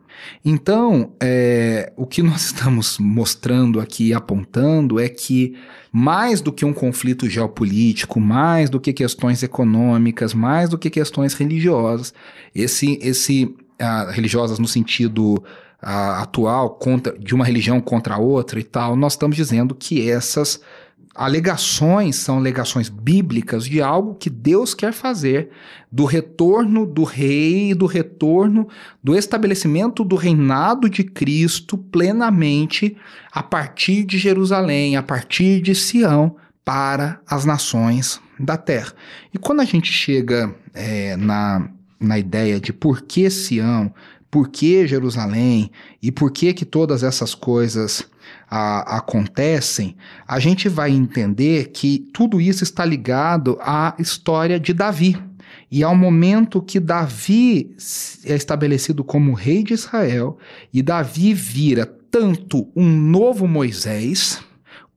Então, 0.44 1.14
é, 1.22 1.92
o 1.96 2.06
que 2.06 2.22
nós 2.22 2.46
estamos 2.46 2.98
mostrando 3.00 3.80
aqui, 3.80 4.14
apontando, 4.14 5.00
é 5.00 5.08
que 5.10 5.56
mais 5.92 6.42
do 6.42 6.52
que 6.52 6.66
um 6.66 6.74
conflito 6.74 7.30
geopolítico, 7.30 8.20
mais 8.20 8.70
do 8.70 8.80
que 8.80 8.94
questões 8.94 9.44
econômicas, 9.44 10.34
mais 10.34 10.70
do 10.70 10.78
que 10.78 10.90
questões 10.90 11.34
religiosas, 11.34 12.14
esse, 12.56 12.98
esse 13.02 13.54
ah, 13.80 14.10
religiosas 14.12 14.60
no 14.60 14.68
sentido 14.68 15.44
ah, 15.82 16.22
atual, 16.22 16.72
contra, 16.72 17.18
de 17.18 17.34
uma 17.36 17.44
religião 17.44 17.82
contra 17.82 18.16
a 18.16 18.20
outra 18.20 18.60
e 18.60 18.64
tal, 18.64 18.96
nós 18.96 19.14
estamos 19.14 19.36
dizendo 19.36 19.76
que 19.76 20.10
essas 20.10 20.62
alegações 21.14 22.16
são 22.16 22.38
alegações 22.38 22.90
bíblicas 22.90 23.66
de 23.66 23.82
algo 23.82 24.16
que 24.16 24.30
Deus 24.30 24.74
quer 24.74 24.94
fazer, 24.94 25.50
do 25.92 26.06
retorno 26.06 26.86
do 26.86 27.04
rei, 27.04 27.74
do 27.74 27.86
retorno 27.86 28.68
do 29.04 29.16
estabelecimento 29.16 30.04
do 30.04 30.16
reinado 30.16 30.90
de 30.90 31.04
Cristo 31.04 31.78
plenamente 31.78 32.96
a 33.32 33.44
partir 33.44 34.04
de 34.04 34.18
Jerusalém, 34.18 34.96
a 34.96 35.04
partir 35.04 35.62
de 35.62 35.76
Sião, 35.76 36.36
para 36.64 37.20
as 37.28 37.44
nações 37.44 38.22
da 38.40 38.56
terra. 38.56 38.94
E 39.34 39.38
quando 39.38 39.62
a 39.62 39.66
gente 39.66 39.92
chega 39.92 40.56
é, 40.74 41.18
na, 41.18 41.70
na 42.00 42.18
ideia 42.18 42.60
de 42.60 42.72
por 42.72 43.02
que 43.02 43.30
Sião, 43.30 43.94
por 44.30 44.48
que 44.48 44.88
Jerusalém 44.88 45.72
e 46.02 46.12
por 46.12 46.32
que 46.32 46.54
que 46.54 46.64
todas 46.64 47.04
essas 47.04 47.36
coisas 47.36 48.10
a, 48.50 48.98
acontecem, 48.98 49.96
a 50.28 50.40
gente 50.40 50.68
vai 50.68 50.92
entender 50.92 51.70
que 51.70 52.08
tudo 52.14 52.42
isso 52.42 52.64
está 52.64 52.84
ligado 52.84 53.58
à 53.62 53.96
história 53.98 54.60
de 54.60 54.74
Davi. 54.74 55.18
E 55.72 55.84
ao 55.84 55.96
momento 55.96 56.62
que 56.62 56.80
Davi 56.80 57.76
é 58.26 58.36
estabelecido 58.36 59.04
como 59.04 59.34
rei 59.34 59.64
de 59.64 59.74
Israel, 59.74 60.38
e 60.74 60.82
Davi 60.82 61.34
vira 61.34 61.86
tanto 61.86 62.70
um 62.76 62.90
novo 62.90 63.48
Moisés, 63.48 64.40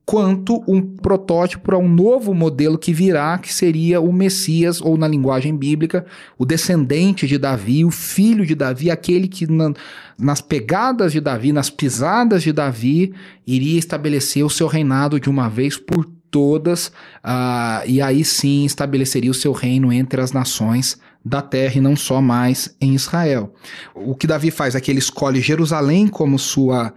quanto 0.06 0.62
um 0.68 0.82
protótipo 0.82 1.64
para 1.64 1.78
um 1.78 1.88
novo 1.88 2.34
modelo 2.34 2.76
que 2.76 2.92
virá, 2.92 3.38
que 3.38 3.52
seria 3.52 4.00
o 4.00 4.12
Messias, 4.12 4.80
ou 4.80 4.98
na 4.98 5.08
linguagem 5.08 5.56
bíblica, 5.56 6.04
o 6.38 6.44
descendente 6.44 7.26
de 7.26 7.38
Davi, 7.38 7.84
o 7.84 7.90
filho 7.90 8.44
de 8.44 8.54
Davi, 8.54 8.90
aquele 8.90 9.26
que 9.26 9.50
na, 9.50 9.72
nas 10.18 10.40
pegadas 10.40 11.12
de 11.12 11.20
Davi, 11.20 11.52
nas 11.52 11.70
pisadas 11.70 12.42
de 12.42 12.52
Davi, 12.52 13.14
iria 13.46 13.78
estabelecer 13.78 14.44
o 14.44 14.50
seu 14.50 14.66
reinado 14.66 15.18
de 15.18 15.30
uma 15.30 15.48
vez 15.48 15.78
por 15.78 16.04
todas, 16.30 16.88
uh, 16.88 17.86
e 17.86 18.02
aí 18.02 18.24
sim 18.24 18.64
estabeleceria 18.64 19.30
o 19.30 19.34
seu 19.34 19.52
reino 19.52 19.92
entre 19.92 20.20
as 20.20 20.32
nações 20.32 20.98
da 21.24 21.40
terra 21.40 21.78
e 21.78 21.80
não 21.80 21.96
só 21.96 22.20
mais 22.20 22.76
em 22.80 22.94
Israel. 22.94 23.54
O 23.94 24.14
que 24.14 24.26
Davi 24.26 24.50
faz 24.50 24.74
é 24.74 24.80
que 24.80 24.90
ele 24.90 24.98
escolhe 24.98 25.40
Jerusalém 25.40 26.08
como 26.08 26.38
sua 26.38 26.92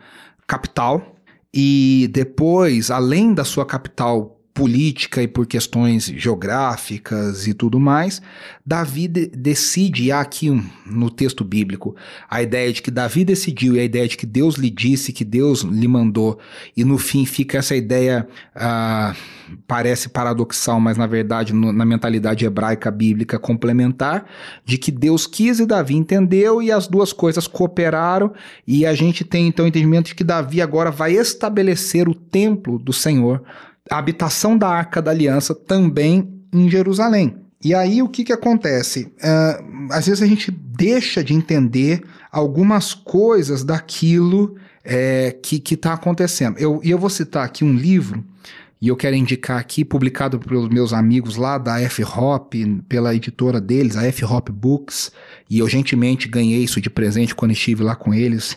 capital, 0.45 1.16
e 1.59 2.07
depois, 2.09 2.91
além 2.91 3.33
da 3.33 3.43
sua 3.43 3.65
capital 3.65 4.36
política 4.57 5.21
e 5.21 5.27
por 5.27 5.45
questões 5.45 6.05
geográficas 6.05 7.45
e 7.45 7.53
tudo 7.53 7.79
mais, 7.79 8.19
Davi 8.65 9.07
de 9.07 9.27
decide, 9.27 10.11
há 10.11 10.19
aqui 10.19 10.49
um, 10.49 10.65
no 10.83 11.11
texto 11.11 11.43
bíblico, 11.43 11.95
a 12.27 12.41
ideia 12.41 12.73
de 12.73 12.81
que 12.81 12.89
Davi 12.89 13.23
decidiu 13.23 13.75
e 13.75 13.79
a 13.79 13.83
ideia 13.83 14.07
de 14.07 14.17
que 14.17 14.25
Deus 14.25 14.55
lhe 14.55 14.71
disse, 14.71 15.13
que 15.13 15.23
Deus 15.23 15.61
lhe 15.61 15.87
mandou, 15.87 16.39
e 16.75 16.83
no 16.83 16.97
fim 16.97 17.23
fica 17.23 17.59
essa 17.59 17.75
ideia, 17.75 18.27
ah, 18.55 19.15
parece 19.67 20.09
paradoxal, 20.09 20.79
mas 20.79 20.97
na 20.97 21.05
verdade 21.05 21.53
no, 21.53 21.71
na 21.71 21.85
mentalidade 21.85 22.43
hebraica 22.43 22.89
bíblica 22.89 23.37
complementar, 23.37 24.25
de 24.65 24.79
que 24.79 24.91
Deus 24.91 25.27
quis 25.27 25.59
e 25.59 25.67
Davi 25.67 25.95
entendeu 25.95 26.63
e 26.63 26.71
as 26.71 26.87
duas 26.87 27.13
coisas 27.13 27.45
cooperaram 27.45 28.33
e 28.65 28.87
a 28.87 28.95
gente 28.95 29.23
tem 29.23 29.47
então 29.47 29.65
o 29.65 29.67
entendimento 29.67 30.07
de 30.07 30.15
que 30.15 30.23
Davi 30.23 30.63
agora 30.63 30.89
vai 30.89 31.13
estabelecer 31.13 32.09
o 32.09 32.15
templo 32.15 32.79
do 32.79 32.91
Senhor 32.91 33.43
a 33.89 33.97
habitação 33.97 34.57
da 34.57 34.67
Arca 34.67 35.01
da 35.01 35.11
Aliança 35.11 35.53
também 35.53 36.41
em 36.53 36.69
Jerusalém. 36.69 37.37
E 37.63 37.73
aí 37.73 38.01
o 38.01 38.09
que, 38.09 38.23
que 38.23 38.33
acontece? 38.33 39.11
Uh, 39.17 39.91
às 39.91 40.05
vezes 40.05 40.21
a 40.21 40.27
gente 40.27 40.51
deixa 40.51 41.23
de 41.23 41.33
entender 41.33 42.03
algumas 42.31 42.93
coisas 42.93 43.63
daquilo 43.63 44.55
é, 44.83 45.35
que 45.41 45.61
está 45.73 45.93
acontecendo. 45.93 46.57
Eu, 46.57 46.79
e 46.83 46.91
eu 46.91 46.97
vou 46.97 47.09
citar 47.09 47.43
aqui 47.43 47.63
um 47.63 47.73
livro 47.73 48.23
e 48.79 48.89
eu 48.89 48.95
quero 48.95 49.15
indicar 49.15 49.59
aqui, 49.59 49.83
publicado 49.83 50.39
pelos 50.39 50.69
meus 50.69 50.93
amigos 50.93 51.35
lá 51.35 51.57
da 51.57 51.81
F-Hop, 51.81 52.53
pela 52.87 53.15
editora 53.15 53.59
deles, 53.59 53.97
a 53.97 54.05
F-Hop 54.05 54.49
Books, 54.49 55.11
e 55.49 55.57
eu 55.57 55.67
gentilmente 55.67 56.27
ganhei 56.27 56.63
isso 56.63 56.79
de 56.79 56.89
presente 56.89 57.33
quando 57.33 57.51
estive 57.51 57.83
lá 57.83 57.95
com 57.95 58.13
eles. 58.13 58.55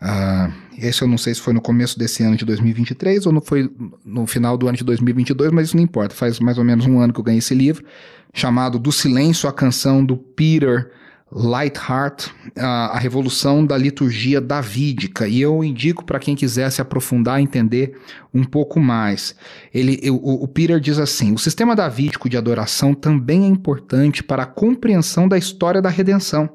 Uh, 0.00 0.52
esse 0.78 1.02
eu 1.02 1.08
não 1.08 1.18
sei 1.18 1.34
se 1.34 1.40
foi 1.40 1.52
no 1.52 1.60
começo 1.60 1.98
desse 1.98 2.22
ano 2.22 2.34
de 2.34 2.44
2023 2.46 3.26
ou 3.26 3.32
não 3.32 3.42
foi 3.42 3.70
no 4.04 4.26
final 4.26 4.56
do 4.56 4.66
ano 4.66 4.78
de 4.78 4.84
2022, 4.84 5.52
mas 5.52 5.68
isso 5.68 5.76
não 5.76 5.84
importa. 5.84 6.14
Faz 6.14 6.40
mais 6.40 6.56
ou 6.56 6.64
menos 6.64 6.86
um 6.86 6.98
ano 6.98 7.12
que 7.12 7.20
eu 7.20 7.24
ganhei 7.24 7.38
esse 7.38 7.54
livro, 7.54 7.84
chamado 8.32 8.78
Do 8.78 8.90
Silêncio 8.90 9.48
a 9.48 9.52
Canção 9.52 10.04
do 10.04 10.16
Peter 10.16 10.90
Lightheart, 11.32 12.28
a, 12.58 12.96
a 12.96 12.98
revolução 12.98 13.64
da 13.64 13.76
liturgia 13.76 14.40
davídica, 14.40 15.28
e 15.28 15.40
eu 15.40 15.62
indico 15.62 16.04
para 16.04 16.18
quem 16.18 16.34
quiser 16.34 16.68
se 16.70 16.82
aprofundar 16.82 17.38
e 17.38 17.44
entender 17.44 17.96
um 18.34 18.42
pouco 18.42 18.80
mais. 18.80 19.36
Ele, 19.72 20.10
o, 20.10 20.42
o 20.42 20.48
Peter 20.48 20.80
diz 20.80 20.98
assim: 20.98 21.32
o 21.32 21.38
sistema 21.38 21.76
davídico 21.76 22.28
de 22.28 22.36
adoração 22.36 22.94
também 22.94 23.44
é 23.44 23.48
importante 23.48 24.24
para 24.24 24.42
a 24.42 24.46
compreensão 24.46 25.28
da 25.28 25.38
história 25.38 25.80
da 25.80 25.88
redenção 25.88 26.50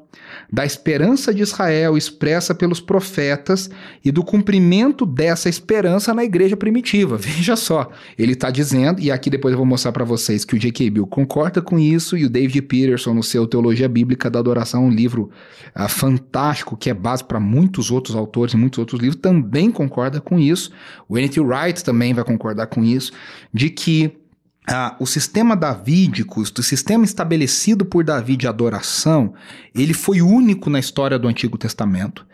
da 0.51 0.65
esperança 0.65 1.33
de 1.33 1.41
Israel 1.41 1.97
expressa 1.97 2.53
pelos 2.53 2.79
profetas 2.79 3.69
e 4.03 4.11
do 4.11 4.23
cumprimento 4.23 5.05
dessa 5.05 5.49
esperança 5.49 6.13
na 6.13 6.23
igreja 6.23 6.55
primitiva. 6.55 7.17
Veja 7.19 7.55
só, 7.55 7.89
ele 8.17 8.33
está 8.33 8.49
dizendo, 8.49 9.01
e 9.01 9.11
aqui 9.11 9.29
depois 9.29 9.53
eu 9.53 9.57
vou 9.57 9.65
mostrar 9.65 9.91
para 9.91 10.05
vocês 10.05 10.45
que 10.45 10.55
o 10.55 10.59
J.K. 10.59 10.89
Bill 10.89 11.07
concorda 11.07 11.61
com 11.61 11.79
isso 11.79 12.17
e 12.17 12.25
o 12.25 12.29
David 12.29 12.61
Peterson, 12.63 13.13
no 13.13 13.23
seu 13.23 13.47
Teologia 13.47 13.87
Bíblica 13.87 14.29
da 14.29 14.39
Adoração, 14.39 14.85
um 14.85 14.91
livro 14.91 15.29
uh, 15.75 15.89
fantástico 15.89 16.77
que 16.77 16.89
é 16.89 16.93
base 16.93 17.23
para 17.23 17.39
muitos 17.39 17.91
outros 17.91 18.15
autores 18.15 18.53
e 18.53 18.57
muitos 18.57 18.79
outros 18.79 19.01
livros, 19.01 19.19
também 19.19 19.71
concorda 19.71 20.19
com 20.21 20.39
isso. 20.39 20.71
O 21.07 21.17
N.T. 21.17 21.39
Wright 21.39 21.83
também 21.83 22.13
vai 22.13 22.23
concordar 22.23 22.67
com 22.67 22.83
isso, 22.83 23.11
de 23.53 23.69
que 23.69 24.24
ah, 24.67 24.95
o 24.99 25.05
sistema 25.05 25.55
davídico, 25.55 26.41
o 26.41 26.63
sistema 26.63 27.05
estabelecido 27.05 27.85
por 27.85 28.03
Davi 28.03 28.35
de 28.35 28.47
adoração, 28.47 29.33
ele 29.73 29.93
foi 29.93 30.21
único 30.21 30.69
na 30.69 30.79
história 30.79 31.19
do 31.19 31.27
Antigo 31.27 31.57
Testamento. 31.57 32.25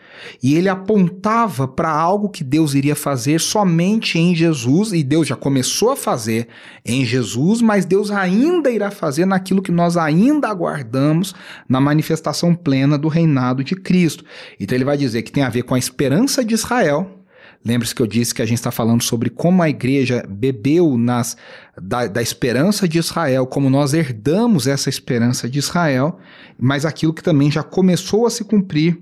E 0.42 0.54
ele 0.54 0.68
apontava 0.68 1.66
para 1.66 1.90
algo 1.90 2.28
que 2.28 2.44
Deus 2.44 2.74
iria 2.74 2.94
fazer 2.94 3.40
somente 3.40 4.18
em 4.18 4.34
Jesus, 4.34 4.92
e 4.92 5.02
Deus 5.02 5.26
já 5.26 5.36
começou 5.36 5.90
a 5.90 5.96
fazer 5.96 6.48
em 6.84 7.04
Jesus, 7.04 7.60
mas 7.60 7.84
Deus 7.84 8.10
ainda 8.10 8.70
irá 8.70 8.90
fazer 8.90 9.26
naquilo 9.26 9.62
que 9.62 9.72
nós 9.72 9.96
ainda 9.96 10.48
aguardamos 10.48 11.34
na 11.68 11.80
manifestação 11.80 12.54
plena 12.54 12.98
do 12.98 13.08
reinado 13.08 13.64
de 13.64 13.74
Cristo. 13.74 14.24
Então 14.58 14.76
ele 14.76 14.84
vai 14.84 14.96
dizer 14.96 15.22
que 15.22 15.32
tem 15.32 15.42
a 15.42 15.50
ver 15.50 15.62
com 15.62 15.74
a 15.74 15.78
esperança 15.78 16.44
de 16.44 16.54
Israel, 16.54 17.21
Lembre-se 17.64 17.94
que 17.94 18.02
eu 18.02 18.06
disse 18.06 18.34
que 18.34 18.42
a 18.42 18.46
gente 18.46 18.58
está 18.58 18.72
falando 18.72 19.02
sobre 19.02 19.30
como 19.30 19.62
a 19.62 19.68
igreja 19.68 20.24
bebeu 20.28 20.98
nas, 20.98 21.36
da, 21.80 22.06
da, 22.08 22.20
esperança 22.20 22.88
de 22.88 22.98
Israel, 22.98 23.46
como 23.46 23.70
nós 23.70 23.94
herdamos 23.94 24.66
essa 24.66 24.88
esperança 24.88 25.48
de 25.48 25.60
Israel, 25.60 26.18
mas 26.58 26.84
aquilo 26.84 27.14
que 27.14 27.22
também 27.22 27.50
já 27.50 27.62
começou 27.62 28.26
a 28.26 28.30
se 28.30 28.42
cumprir 28.42 28.98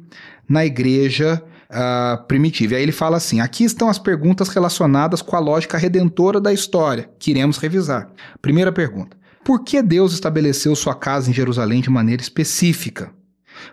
na 0.47 0.67
igreja 0.67 1.43
uh, 1.71 2.23
primitiva. 2.25 2.75
E 2.75 2.77
aí 2.77 2.83
ele 2.83 2.93
fala 2.93 3.17
assim: 3.17 3.41
aqui 3.41 3.65
estão 3.65 3.89
as 3.89 3.99
perguntas 3.99 4.49
relacionadas 4.49 5.23
com 5.23 5.37
a 5.37 5.41
lógica 5.41 5.79
redentora 5.79 6.41
da 6.41 6.53
história, 6.53 7.09
que 7.19 7.31
iremos 7.31 7.57
revisar. 7.57 8.11
Primeira 8.43 8.71
pergunta: 8.71 9.17
por 9.43 9.65
que 9.65 9.81
Deus 9.81 10.13
estabeleceu 10.13 10.77
sua 10.77 10.95
casa 10.95 11.31
em 11.31 11.33
Jerusalém 11.33 11.81
de 11.81 11.89
maneira 11.89 12.21
específica? 12.21 13.11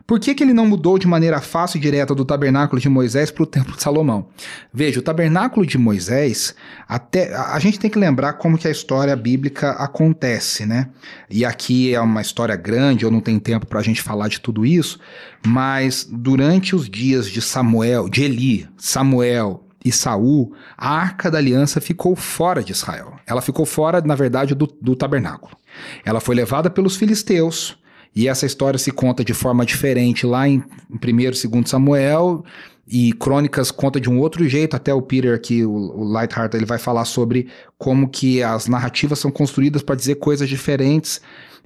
Por 0.06 0.20
que, 0.20 0.34
que 0.34 0.44
ele 0.44 0.54
não 0.54 0.66
mudou 0.66 0.98
de 0.98 1.08
maneira 1.08 1.42
fácil 1.42 1.78
e 1.78 1.82
direta 1.82 2.16
do 2.16 2.26
tabernáculo 2.26 2.82
de 2.82 2.90
Moisés 2.90 3.32
para 3.32 3.44
o 3.44 3.46
templo 3.46 3.76
de 3.76 3.82
Salomão? 3.82 4.28
Veja, 4.74 5.00
o 5.00 5.04
tabernáculo 5.04 5.66
de 5.66 5.78
Moisés, 5.78 6.56
até 6.88 7.36
a 7.36 7.60
gente 7.60 7.80
tem 7.80 7.90
que 7.90 8.00
lembrar 8.00 8.34
como 8.34 8.58
que 8.58 8.68
a 8.68 8.72
história 8.72 9.16
bíblica 9.16 9.72
acontece, 9.72 10.66
né? 10.66 10.90
E 11.30 11.44
aqui 11.44 11.94
é 11.94 12.02
uma 12.02 12.22
história 12.22 12.56
grande, 12.56 13.04
eu 13.04 13.12
não 13.12 13.22
tenho 13.22 13.40
tempo 13.40 13.66
para 13.66 13.80
a 13.80 13.84
gente 13.84 14.02
falar 14.02 14.28
de 14.28 14.40
tudo 14.40 14.66
isso, 14.66 15.00
mas 15.46 16.08
durante 16.10 16.76
os 16.76 16.90
dias 16.90 17.30
de 17.30 17.42
Samuel, 17.42 18.10
de 18.10 18.24
Eli, 18.24 18.68
Samuel 18.78 19.64
e 19.84 19.92
Saul, 19.92 20.54
a 20.78 20.90
arca 20.90 21.32
da 21.32 21.38
aliança 21.38 21.80
ficou 21.80 22.16
fora 22.16 22.64
de 22.64 22.72
Israel. 22.72 23.14
Ela 23.26 23.42
ficou 23.42 23.66
fora, 23.66 24.02
na 24.02 24.16
verdade, 24.16 24.54
do, 24.54 24.68
do 24.82 24.96
tabernáculo. 24.96 25.56
Ela 26.04 26.20
foi 26.20 26.36
levada 26.36 26.70
pelos 26.70 26.96
filisteus 26.96 27.78
e 28.16 28.28
essa 28.28 28.46
história 28.46 28.78
se 28.78 28.92
conta 28.92 29.24
de 29.24 29.34
forma 29.34 29.66
diferente 29.66 30.26
lá 30.26 30.48
em 30.48 30.64
1 30.90 31.20
e 31.20 31.48
2 31.48 31.70
Samuel, 31.70 32.44
e 32.88 33.12
Crônicas 33.14 33.70
conta 33.70 34.00
de 34.00 34.10
um 34.10 34.20
outro 34.20 34.48
jeito, 34.48 34.76
até 34.76 34.94
o 34.94 35.02
Peter 35.02 35.36
aqui, 35.36 35.66
o, 35.66 35.72
o 35.72 36.04
Lightheart, 36.06 36.54
ele 36.54 36.66
vai 36.66 36.78
falar 36.78 37.04
sobre 37.04 37.48
como 37.78 38.08
que 38.08 38.42
as 38.42 38.68
narrativas 38.68 39.20
são 39.20 39.30
construídas 39.30 39.82
para 39.82 39.96
dizer 39.96 40.16
coisas 40.16 40.48
diferentes 40.48 41.22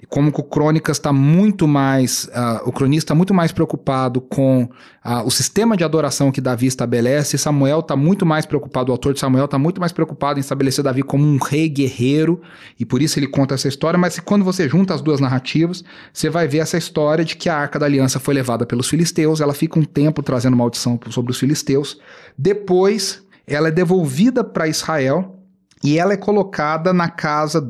como 0.06 0.30
o 0.30 0.42
Crônicas 0.42 0.96
está 0.96 1.12
muito 1.12 1.68
mais, 1.68 2.24
uh, 2.24 2.68
o 2.68 2.72
cronista 2.72 3.06
está 3.06 3.14
muito 3.14 3.32
mais 3.32 3.52
preocupado 3.52 4.20
com 4.20 4.64
uh, 4.64 5.24
o 5.24 5.30
sistema 5.30 5.76
de 5.76 5.84
adoração 5.84 6.32
que 6.32 6.40
Davi 6.40 6.66
estabelece, 6.66 7.38
Samuel 7.38 7.80
está 7.80 7.96
muito 7.96 8.26
mais 8.26 8.44
preocupado, 8.44 8.90
o 8.90 8.92
autor 8.92 9.14
de 9.14 9.20
Samuel 9.20 9.44
está 9.44 9.58
muito 9.58 9.80
mais 9.80 9.92
preocupado 9.92 10.38
em 10.38 10.40
estabelecer 10.40 10.82
Davi 10.82 11.02
como 11.02 11.24
um 11.24 11.38
rei 11.38 11.68
guerreiro, 11.68 12.40
e 12.78 12.84
por 12.84 13.00
isso 13.00 13.18
ele 13.18 13.28
conta 13.28 13.54
essa 13.54 13.68
história, 13.68 13.98
mas 13.98 14.18
quando 14.20 14.44
você 14.44 14.68
junta 14.68 14.92
as 14.92 15.00
duas 15.00 15.20
narrativas, 15.20 15.84
você 16.12 16.28
vai 16.28 16.48
ver 16.48 16.58
essa 16.58 16.76
história 16.76 17.24
de 17.24 17.36
que 17.36 17.48
a 17.48 17.56
Arca 17.56 17.78
da 17.78 17.86
Aliança 17.86 18.18
foi 18.18 18.34
levada 18.34 18.66
pelos 18.66 18.88
filisteus, 18.88 19.40
ela 19.40 19.54
fica 19.54 19.78
um 19.78 19.84
tempo 19.84 20.22
trazendo 20.22 20.56
maldição 20.56 20.98
sobre 21.10 21.30
os 21.30 21.38
filisteus, 21.38 22.00
depois 22.36 23.22
ela 23.46 23.68
é 23.68 23.70
devolvida 23.70 24.42
para 24.42 24.66
Israel, 24.66 25.38
e 25.84 25.98
ela 25.98 26.12
é 26.12 26.16
colocada 26.16 26.92
na 26.92 27.08
casa 27.08 27.60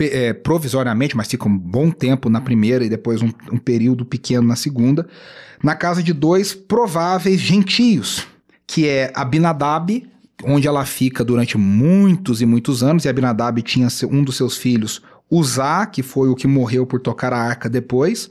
é, 0.00 0.32
provisoriamente, 0.32 1.16
mas 1.16 1.28
fica 1.28 1.48
um 1.48 1.56
bom 1.56 1.90
tempo 1.90 2.28
na 2.28 2.40
primeira 2.40 2.84
e 2.84 2.88
depois 2.88 3.22
um, 3.22 3.30
um 3.52 3.58
período 3.58 4.04
pequeno 4.04 4.46
na 4.46 4.56
segunda, 4.56 5.06
na 5.62 5.74
casa 5.74 6.02
de 6.02 6.12
dois 6.12 6.54
prováveis 6.54 7.40
gentios, 7.40 8.26
que 8.66 8.86
é 8.86 9.10
Abinadab, 9.14 10.06
onde 10.44 10.68
ela 10.68 10.84
fica 10.84 11.24
durante 11.24 11.58
muitos 11.58 12.40
e 12.40 12.46
muitos 12.46 12.82
anos, 12.82 13.04
e 13.04 13.08
Abinadab 13.08 13.60
tinha 13.62 13.88
um 14.10 14.22
dos 14.22 14.36
seus 14.36 14.56
filhos, 14.56 15.02
Uzá, 15.30 15.84
que 15.84 16.02
foi 16.02 16.28
o 16.28 16.34
que 16.34 16.46
morreu 16.46 16.86
por 16.86 17.00
tocar 17.00 17.32
a 17.32 17.38
arca 17.38 17.68
depois, 17.68 18.30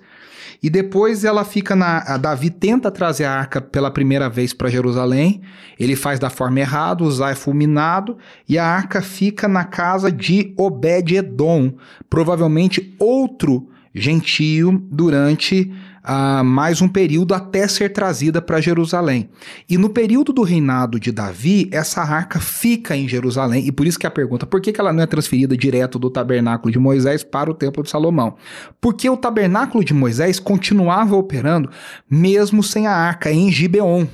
e 0.62 0.69
depois 0.69 1.23
ela 1.23 1.43
fica 1.43 1.75
na. 1.75 2.17
Davi 2.17 2.49
tenta 2.49 2.91
trazer 2.91 3.25
a 3.25 3.33
arca 3.33 3.62
pela 3.62 3.91
primeira 3.91 4.29
vez 4.29 4.53
para 4.53 4.69
Jerusalém. 4.69 5.41
Ele 5.79 5.95
faz 5.95 6.19
da 6.19 6.29
forma 6.29 6.60
errada, 6.60 7.03
Uzá 7.03 7.31
é 7.31 7.36
fulminado. 7.36 8.17
E 8.47 8.57
a 8.57 8.65
arca 8.65 9.01
fica 9.01 9.47
na 9.47 9.63
casa 9.63 10.12
de 10.12 10.53
Obed-Edom, 10.57 11.73
provavelmente 12.10 12.95
outro 12.99 13.69
gentio 13.93 14.79
durante 14.91 15.71
uh, 16.08 16.43
mais 16.43 16.82
um 16.82 16.88
período 16.88 17.34
até 17.34 17.67
ser 17.67 17.89
trazida 17.89 18.41
para 18.41 18.62
Jerusalém. 18.62 19.30
E 19.70 19.78
no 19.78 19.89
período 19.89 20.32
do 20.32 20.43
reinado 20.43 21.00
de 21.00 21.12
Davi, 21.12 21.70
essa 21.72 22.02
arca 22.02 22.39
fica 22.39 22.96
em 22.96 23.08
Jerusalém, 23.08 23.67
e 23.67 23.72
por 23.72 23.86
isso 23.86 24.00
que 24.00 24.08
a 24.08 24.12
pergunta, 24.12 24.46
por 24.46 24.62
que, 24.62 24.72
que 24.72 24.80
ela 24.80 24.93
não 24.93 25.04
é 25.04 25.06
transferida 25.06 25.58
direto 25.58 26.00
do 26.00 26.10
tabernáculo 26.10 26.72
de 26.72 26.80
Moisés 26.80 27.24
para 27.24 27.52
o 27.52 27.54
templo 27.54 27.84
de 27.84 27.89
Salomão? 27.89 28.36
Porque 28.80 29.10
o 29.10 29.17
tabernáculo 29.17 29.84
de 29.84 29.93
Moisés 29.93 30.39
continuava 30.39 31.15
operando 31.15 31.70
mesmo 32.10 32.63
sem 32.63 32.88
a 32.88 32.93
arca 32.93 33.32
em 33.32 33.52
Gibeon. 33.52 34.08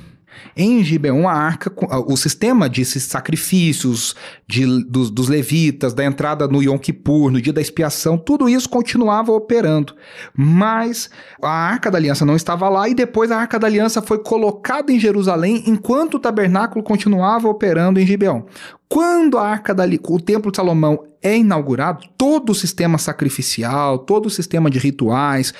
Em 0.56 0.82
Gibeon, 0.82 1.28
a 1.28 1.32
arca, 1.32 1.72
o 2.06 2.16
sistema 2.16 2.68
de 2.68 2.84
sacrifícios 2.84 4.14
de, 4.46 4.84
dos, 4.84 5.10
dos, 5.10 5.28
levitas, 5.28 5.94
da 5.94 6.04
entrada 6.04 6.46
no 6.46 6.62
Yom 6.62 6.78
Kippur, 6.78 7.30
no 7.30 7.40
dia 7.40 7.52
da 7.52 7.60
expiação, 7.60 8.16
tudo 8.16 8.48
isso 8.48 8.68
continuava 8.68 9.32
operando. 9.32 9.94
Mas 10.36 11.10
a 11.42 11.50
arca 11.50 11.90
da 11.90 11.98
aliança 11.98 12.24
não 12.24 12.36
estava 12.36 12.68
lá 12.68 12.88
e 12.88 12.94
depois 12.94 13.30
a 13.30 13.38
arca 13.38 13.58
da 13.58 13.66
aliança 13.66 14.00
foi 14.02 14.18
colocada 14.18 14.92
em 14.92 15.00
Jerusalém 15.00 15.64
enquanto 15.66 16.14
o 16.14 16.20
tabernáculo 16.20 16.82
continuava 16.82 17.48
operando 17.48 18.00
em 18.00 18.06
Gibeon. 18.06 18.42
Quando 18.88 19.38
a 19.38 19.48
arca 19.48 19.74
da 19.74 19.84
o 20.08 20.20
templo 20.20 20.50
de 20.50 20.56
Salomão 20.56 21.04
é 21.22 21.36
inaugurado, 21.36 22.06
todo 22.18 22.50
o 22.50 22.54
sistema 22.54 22.98
sacrificial, 22.98 23.98
todo 23.98 24.26
o 24.26 24.30
sistema 24.30 24.70
de 24.70 24.78
rituais, 24.78 25.54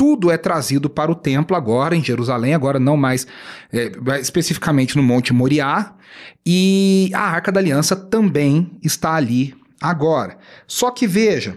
tudo 0.00 0.30
é 0.30 0.38
trazido 0.38 0.88
para 0.88 1.12
o 1.12 1.14
templo 1.14 1.54
agora 1.54 1.94
em 1.94 2.02
Jerusalém, 2.02 2.54
agora 2.54 2.80
não 2.80 2.96
mais 2.96 3.26
é, 3.70 3.92
especificamente 4.18 4.96
no 4.96 5.02
Monte 5.02 5.30
Moriá, 5.30 5.92
e 6.44 7.10
a 7.12 7.20
Arca 7.20 7.52
da 7.52 7.60
Aliança 7.60 7.94
também 7.94 8.78
está 8.82 9.12
ali 9.12 9.54
agora. 9.78 10.38
Só 10.66 10.90
que 10.90 11.06
veja, 11.06 11.54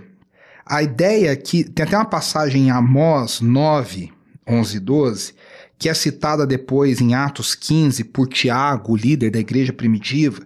a 0.66 0.84
ideia 0.84 1.32
é 1.32 1.36
que 1.38 1.64
tem 1.64 1.86
até 1.86 1.96
uma 1.96 2.04
passagem 2.04 2.64
em 2.64 2.70
Amós 2.70 3.40
9, 3.40 4.12
11 4.46 4.76
e 4.76 4.80
12, 4.82 5.34
que 5.80 5.88
é 5.88 5.94
citada 5.94 6.46
depois 6.46 7.00
em 7.00 7.16
Atos 7.16 7.56
15 7.56 8.04
por 8.04 8.28
Tiago, 8.28 8.98
líder 8.98 9.32
da 9.32 9.40
igreja 9.40 9.72
primitiva, 9.72 10.42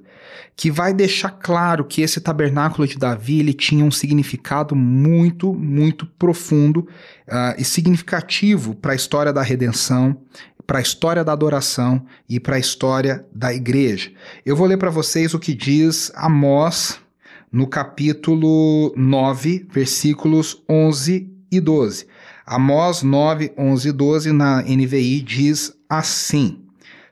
que 0.55 0.71
vai 0.71 0.93
deixar 0.93 1.29
claro 1.29 1.85
que 1.85 2.01
esse 2.01 2.19
tabernáculo 2.19 2.87
de 2.87 2.97
Davi 2.97 3.39
ele 3.39 3.53
tinha 3.53 3.85
um 3.85 3.91
significado 3.91 4.75
muito, 4.75 5.53
muito 5.53 6.05
profundo 6.05 6.79
uh, 7.27 7.53
e 7.57 7.63
significativo 7.63 8.75
para 8.75 8.93
a 8.93 8.95
história 8.95 9.31
da 9.31 9.41
redenção, 9.41 10.17
para 10.65 10.79
a 10.79 10.81
história 10.81 11.23
da 11.23 11.31
adoração 11.31 12.05
e 12.27 12.39
para 12.39 12.57
a 12.57 12.59
história 12.59 13.25
da 13.33 13.53
igreja. 13.53 14.11
Eu 14.45 14.55
vou 14.55 14.67
ler 14.67 14.77
para 14.77 14.89
vocês 14.89 15.33
o 15.33 15.39
que 15.39 15.53
diz 15.53 16.11
Amós 16.15 16.99
no 17.51 17.67
capítulo 17.67 18.93
9, 18.95 19.67
versículos 19.71 20.61
11 20.69 21.31
e 21.51 21.59
12. 21.59 22.05
Amós 22.45 23.03
9, 23.03 23.53
11 23.57 23.89
e 23.89 23.91
12 23.91 24.31
na 24.31 24.61
NVI 24.61 25.21
diz 25.21 25.73
assim: 25.89 26.59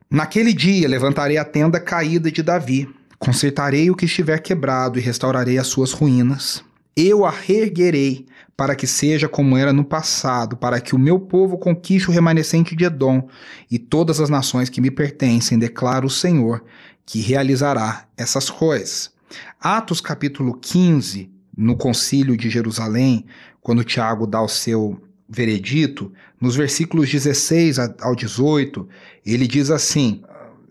Naquele 0.10 0.54
dia 0.54 0.88
levantarei 0.88 1.38
a 1.38 1.46
tenda 1.46 1.80
caída 1.80 2.32
de 2.32 2.44
Davi, 2.44 2.90
consertarei 3.26 3.90
o 3.90 3.96
que 3.96 4.06
estiver 4.06 4.38
quebrado 4.38 5.00
e 5.00 5.02
restaurarei 5.02 5.58
as 5.58 5.66
suas 5.66 5.92
ruínas. 5.92 6.64
Eu 6.96 7.26
a 7.26 7.32
reerguerei 7.32 8.28
para 8.56 8.76
que 8.76 8.86
seja 8.86 9.28
como 9.28 9.58
era 9.58 9.74
no 9.74 9.84
passado, 9.84 10.56
para 10.56 10.80
que 10.80 10.94
o 10.94 11.00
meu 11.00 11.20
povo 11.20 11.58
conquiste 11.58 12.08
o 12.08 12.14
remanescente 12.14 12.76
de 12.76 12.86
Edom 12.86 13.28
e 13.70 13.80
todas 13.80 14.20
as 14.20 14.30
nações 14.30 14.70
que 14.70 14.80
me 14.80 14.92
pertencem, 14.92 15.58
declara 15.58 16.06
o 16.06 16.10
Senhor, 16.10 16.64
que 17.04 17.20
realizará 17.20 18.06
essas 18.16 18.48
coisas. 18.48 19.12
Atos 19.60 20.00
capítulo 20.00 20.54
15, 20.54 21.28
no 21.58 21.76
concílio 21.76 22.38
de 22.38 22.48
Jerusalém, 22.48 23.26
quando 23.60 23.84
Tiago 23.84 24.28
dá 24.28 24.40
o 24.40 24.48
seu 24.48 25.02
veredito, 25.28 26.14
nos 26.40 26.56
versículos 26.56 27.10
16 27.10 27.80
ao 28.00 28.16
18, 28.16 28.88
ele 29.26 29.48
diz 29.48 29.72
assim: 29.72 30.22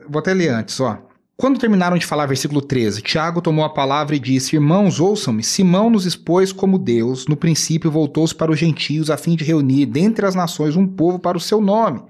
vou 0.09 0.21
até 0.21 0.33
ler 0.33 0.51
antes, 0.51 0.79
ó. 0.79 1.05
Quando 1.37 1.59
terminaram 1.59 1.99
de 1.99 2.07
falar, 2.07 2.27
versículo 2.27 2.63
13, 2.63 3.03
Tiago 3.03 3.43
tomou 3.43 3.65
a 3.65 3.69
palavra 3.69 4.15
e 4.15 4.21
disse: 4.21 4.55
Irmãos, 4.55 5.01
ouçam-me. 5.01 5.43
Simão 5.43 5.91
nos 5.91 6.07
expôs 6.07 6.53
como 6.53 6.79
Deus, 6.79 7.27
no 7.27 7.37
princípio 7.37 7.91
voltou-se 7.91 8.33
para 8.33 8.53
os 8.53 8.59
gentios 8.59 9.11
a 9.11 9.17
fim 9.17 9.35
de 9.35 9.43
reunir 9.43 9.87
dentre 9.87 10.25
as 10.25 10.37
nações 10.37 10.77
um 10.77 10.87
povo 10.87 11.19
para 11.19 11.37
o 11.37 11.41
seu 11.41 11.61
nome. 11.61 12.01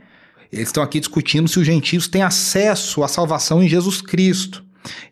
Eles 0.53 0.69
estão 0.69 0.83
aqui 0.83 1.01
discutindo 1.01 1.49
se 1.49 1.59
os 1.59 1.67
gentios 1.67 2.07
têm 2.07 2.23
acesso 2.23 3.03
à 3.03 3.09
salvação 3.09 3.63
em 3.63 3.69
Jesus 3.69 4.03
Cristo. 4.03 4.63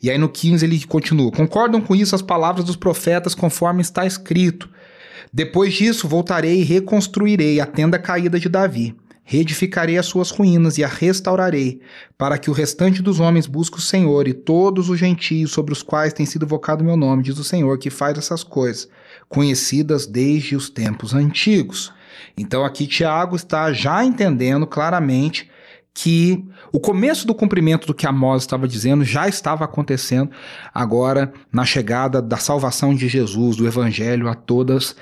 E 0.02 0.10
aí 0.10 0.18
no 0.18 0.28
15 0.28 0.62
ele 0.62 0.84
continua: 0.84 1.32
Concordam 1.32 1.80
com 1.80 1.96
isso 1.96 2.14
as 2.14 2.20
palavras 2.20 2.66
dos 2.66 2.76
profetas 2.76 3.34
conforme 3.34 3.80
está 3.80 4.04
escrito. 4.04 4.68
Depois 5.32 5.72
disso, 5.72 6.06
voltarei 6.06 6.60
e 6.60 6.64
reconstruirei 6.64 7.60
a 7.60 7.64
tenda 7.64 7.98
caída 7.98 8.38
de 8.38 8.50
Davi. 8.50 8.94
Reedificarei 9.24 9.96
as 9.96 10.06
suas 10.06 10.30
ruínas 10.30 10.78
e 10.78 10.84
a 10.84 10.88
restaurarei, 10.88 11.80
para 12.18 12.36
que 12.36 12.50
o 12.50 12.52
restante 12.52 13.00
dos 13.00 13.20
homens 13.20 13.46
busque 13.46 13.78
o 13.78 13.80
Senhor 13.80 14.26
e 14.26 14.34
todos 14.34 14.88
os 14.88 14.98
gentios 14.98 15.52
sobre 15.52 15.72
os 15.72 15.82
quais 15.82 16.12
tem 16.12 16.26
sido 16.26 16.44
invocado 16.44 16.84
meu 16.84 16.96
nome, 16.96 17.22
diz 17.22 17.38
o 17.38 17.44
Senhor, 17.44 17.78
que 17.78 17.88
faz 17.88 18.18
essas 18.18 18.42
coisas, 18.42 18.88
conhecidas 19.28 20.06
desde 20.06 20.56
os 20.56 20.68
tempos 20.68 21.14
antigos. 21.14 21.92
Então 22.36 22.64
aqui 22.64 22.86
Tiago 22.86 23.36
está 23.36 23.72
já 23.72 24.04
entendendo 24.04 24.66
claramente 24.66 25.50
que 25.94 26.42
o 26.72 26.80
começo 26.80 27.26
do 27.26 27.34
cumprimento 27.34 27.86
do 27.86 27.94
que 27.94 28.06
Amós 28.06 28.42
estava 28.42 28.66
dizendo 28.66 29.04
já 29.04 29.28
estava 29.28 29.64
acontecendo 29.64 30.30
agora 30.72 31.32
na 31.52 31.64
chegada 31.64 32.22
da 32.22 32.38
salvação 32.38 32.94
de 32.94 33.08
Jesus, 33.08 33.56
do 33.56 33.66
evangelho 33.66 34.28
a 34.28 34.34
todas 34.34 34.84
as 34.86 34.96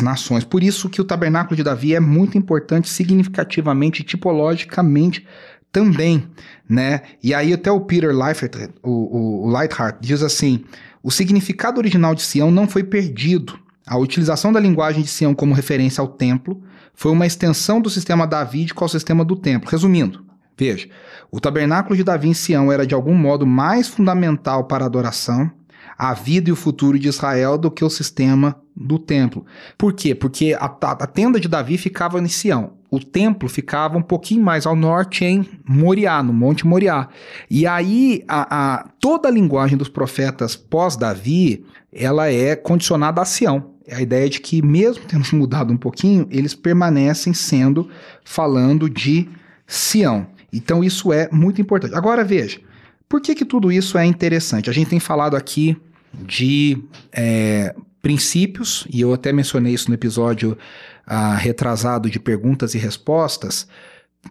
nações. 0.00 0.44
Por 0.44 0.62
isso 0.62 0.88
que 0.88 1.00
o 1.00 1.04
tabernáculo 1.04 1.56
de 1.56 1.64
Davi 1.64 1.94
é 1.94 2.00
muito 2.00 2.38
importante 2.38 2.88
significativamente, 2.88 4.04
tipologicamente 4.04 5.26
também, 5.72 6.28
né? 6.68 7.02
E 7.22 7.34
aí 7.34 7.52
até 7.52 7.70
o 7.72 7.80
Peter 7.80 8.14
Leifert, 8.14 8.70
o, 8.82 9.46
o 9.46 9.50
Lightheart, 9.50 9.96
diz 10.00 10.22
assim, 10.22 10.64
o 11.02 11.10
significado 11.10 11.78
original 11.78 12.14
de 12.14 12.22
Sião 12.22 12.50
não 12.50 12.68
foi 12.68 12.84
perdido. 12.84 13.58
A 13.84 13.96
utilização 13.98 14.52
da 14.52 14.60
linguagem 14.60 15.02
de 15.02 15.08
Sião 15.08 15.34
como 15.34 15.54
referência 15.54 16.00
ao 16.00 16.06
templo 16.06 16.62
foi 16.94 17.10
uma 17.10 17.26
extensão 17.26 17.80
do 17.80 17.90
sistema 17.90 18.26
davídico 18.26 18.84
ao 18.84 18.88
sistema 18.88 19.24
do 19.24 19.34
templo. 19.34 19.68
Resumindo, 19.68 20.24
veja, 20.56 20.88
o 21.30 21.40
tabernáculo 21.40 21.96
de 21.96 22.04
Davi 22.04 22.28
em 22.28 22.34
Sião 22.34 22.70
era 22.70 22.86
de 22.86 22.94
algum 22.94 23.14
modo 23.14 23.44
mais 23.44 23.88
fundamental 23.88 24.64
para 24.64 24.84
a 24.84 24.86
adoração, 24.86 25.50
a 25.98 26.14
vida 26.14 26.50
e 26.50 26.52
o 26.52 26.56
futuro 26.56 26.98
de 26.98 27.08
Israel 27.08 27.58
do 27.58 27.70
que 27.70 27.84
o 27.84 27.90
sistema 27.90 28.61
do 28.74 28.98
templo. 28.98 29.44
Por 29.76 29.92
quê? 29.92 30.14
Porque 30.14 30.54
a, 30.54 30.64
a, 30.64 31.06
tenda 31.06 31.38
de 31.38 31.48
Davi 31.48 31.76
ficava 31.76 32.18
em 32.18 32.28
Sião. 32.28 32.72
O 32.90 32.98
templo 33.00 33.48
ficava 33.48 33.96
um 33.96 34.02
pouquinho 34.02 34.42
mais 34.42 34.66
ao 34.66 34.76
norte 34.76 35.24
em 35.24 35.46
Moriá, 35.66 36.22
no 36.22 36.32
Monte 36.32 36.66
Moriá. 36.66 37.08
E 37.50 37.66
aí 37.66 38.24
a, 38.26 38.74
a 38.74 38.88
toda 39.00 39.28
a 39.28 39.32
linguagem 39.32 39.78
dos 39.78 39.88
profetas 39.88 40.56
pós-Davi, 40.56 41.64
ela 41.92 42.30
é 42.30 42.56
condicionada 42.56 43.20
a 43.20 43.24
Sião. 43.24 43.72
É 43.86 43.96
a 43.96 44.00
ideia 44.00 44.28
de 44.28 44.40
que, 44.40 44.62
mesmo 44.62 45.04
tendo 45.06 45.24
mudado 45.36 45.72
um 45.72 45.76
pouquinho, 45.76 46.26
eles 46.30 46.54
permanecem 46.54 47.34
sendo 47.34 47.88
falando 48.24 48.88
de 48.88 49.28
Sião. 49.66 50.26
Então 50.52 50.84
isso 50.84 51.12
é 51.12 51.28
muito 51.32 51.60
importante. 51.60 51.94
Agora 51.94 52.22
veja, 52.24 52.60
por 53.08 53.20
que, 53.20 53.34
que 53.34 53.44
tudo 53.44 53.72
isso 53.72 53.98
é 53.98 54.04
interessante? 54.04 54.70
A 54.70 54.72
gente 54.72 54.90
tem 54.90 55.00
falado 55.00 55.36
aqui 55.36 55.76
de 56.14 56.82
é, 57.10 57.74
princípios, 58.02 58.86
e 58.90 59.00
eu 59.00 59.14
até 59.14 59.32
mencionei 59.32 59.72
isso 59.72 59.88
no 59.88 59.94
episódio 59.94 60.58
ah, 61.06 61.36
retrasado 61.36 62.10
de 62.10 62.18
perguntas 62.18 62.74
e 62.74 62.78
respostas, 62.78 63.68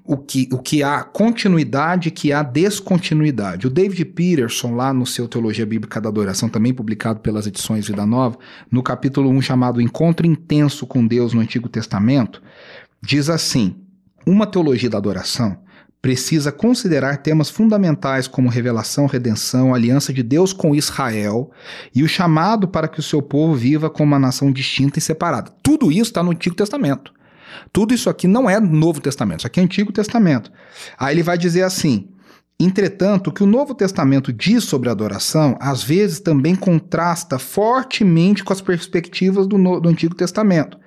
o 0.05 0.17
que, 0.17 0.47
o 0.51 0.57
que 0.57 0.83
há 0.83 1.03
continuidade 1.03 2.11
que 2.11 2.31
há 2.31 2.43
descontinuidade. 2.43 3.67
O 3.67 3.69
David 3.69 4.05
Peterson, 4.05 4.75
lá 4.75 4.93
no 4.93 5.05
seu 5.05 5.27
Teologia 5.27 5.65
Bíblica 5.65 5.99
da 5.99 6.09
Adoração, 6.09 6.47
também 6.47 6.73
publicado 6.73 7.19
pelas 7.19 7.47
edições 7.47 7.87
Vida 7.87 8.05
Nova, 8.05 8.37
no 8.69 8.83
capítulo 8.83 9.29
1 9.29 9.41
chamado 9.41 9.81
Encontro 9.81 10.25
Intenso 10.25 10.85
com 10.85 11.05
Deus 11.05 11.33
no 11.33 11.41
Antigo 11.41 11.67
Testamento, 11.67 12.41
diz 13.01 13.29
assim: 13.29 13.75
Uma 14.25 14.47
teologia 14.47 14.89
da 14.89 14.97
adoração 14.97 15.57
precisa 16.01 16.51
considerar 16.51 17.17
temas 17.17 17.49
fundamentais 17.49 18.27
como 18.27 18.49
revelação, 18.49 19.05
redenção, 19.05 19.73
aliança 19.73 20.11
de 20.11 20.23
Deus 20.23 20.51
com 20.51 20.73
Israel 20.73 21.51
e 21.93 22.03
o 22.03 22.07
chamado 22.07 22.67
para 22.67 22.87
que 22.87 22.99
o 22.99 23.03
seu 23.03 23.21
povo 23.21 23.53
viva 23.53 23.89
como 23.89 24.11
uma 24.11 24.19
nação 24.19 24.51
distinta 24.51 24.97
e 24.97 25.01
separada. 25.01 25.51
Tudo 25.61 25.91
isso 25.91 26.09
está 26.09 26.23
no 26.23 26.31
Antigo 26.31 26.55
Testamento. 26.55 27.13
Tudo 27.71 27.93
isso 27.93 28.09
aqui 28.09 28.27
não 28.27 28.49
é 28.49 28.59
Novo 28.59 28.99
Testamento, 28.99 29.39
isso 29.39 29.47
aqui 29.47 29.59
é 29.59 29.63
Antigo 29.63 29.91
Testamento. 29.91 30.51
Aí 30.97 31.13
ele 31.13 31.21
vai 31.21 31.37
dizer 31.37 31.63
assim: 31.63 32.07
Entretanto, 32.59 33.29
o 33.29 33.33
que 33.33 33.43
o 33.43 33.47
Novo 33.47 33.73
Testamento 33.73 34.31
diz 34.31 34.63
sobre 34.63 34.89
adoração, 34.89 35.57
às 35.59 35.83
vezes 35.83 36.19
também 36.19 36.55
contrasta 36.55 37.39
fortemente 37.39 38.43
com 38.43 38.53
as 38.53 38.61
perspectivas 38.61 39.47
do, 39.47 39.57
no, 39.57 39.79
do 39.79 39.89
Antigo 39.89 40.15
Testamento. 40.15 40.77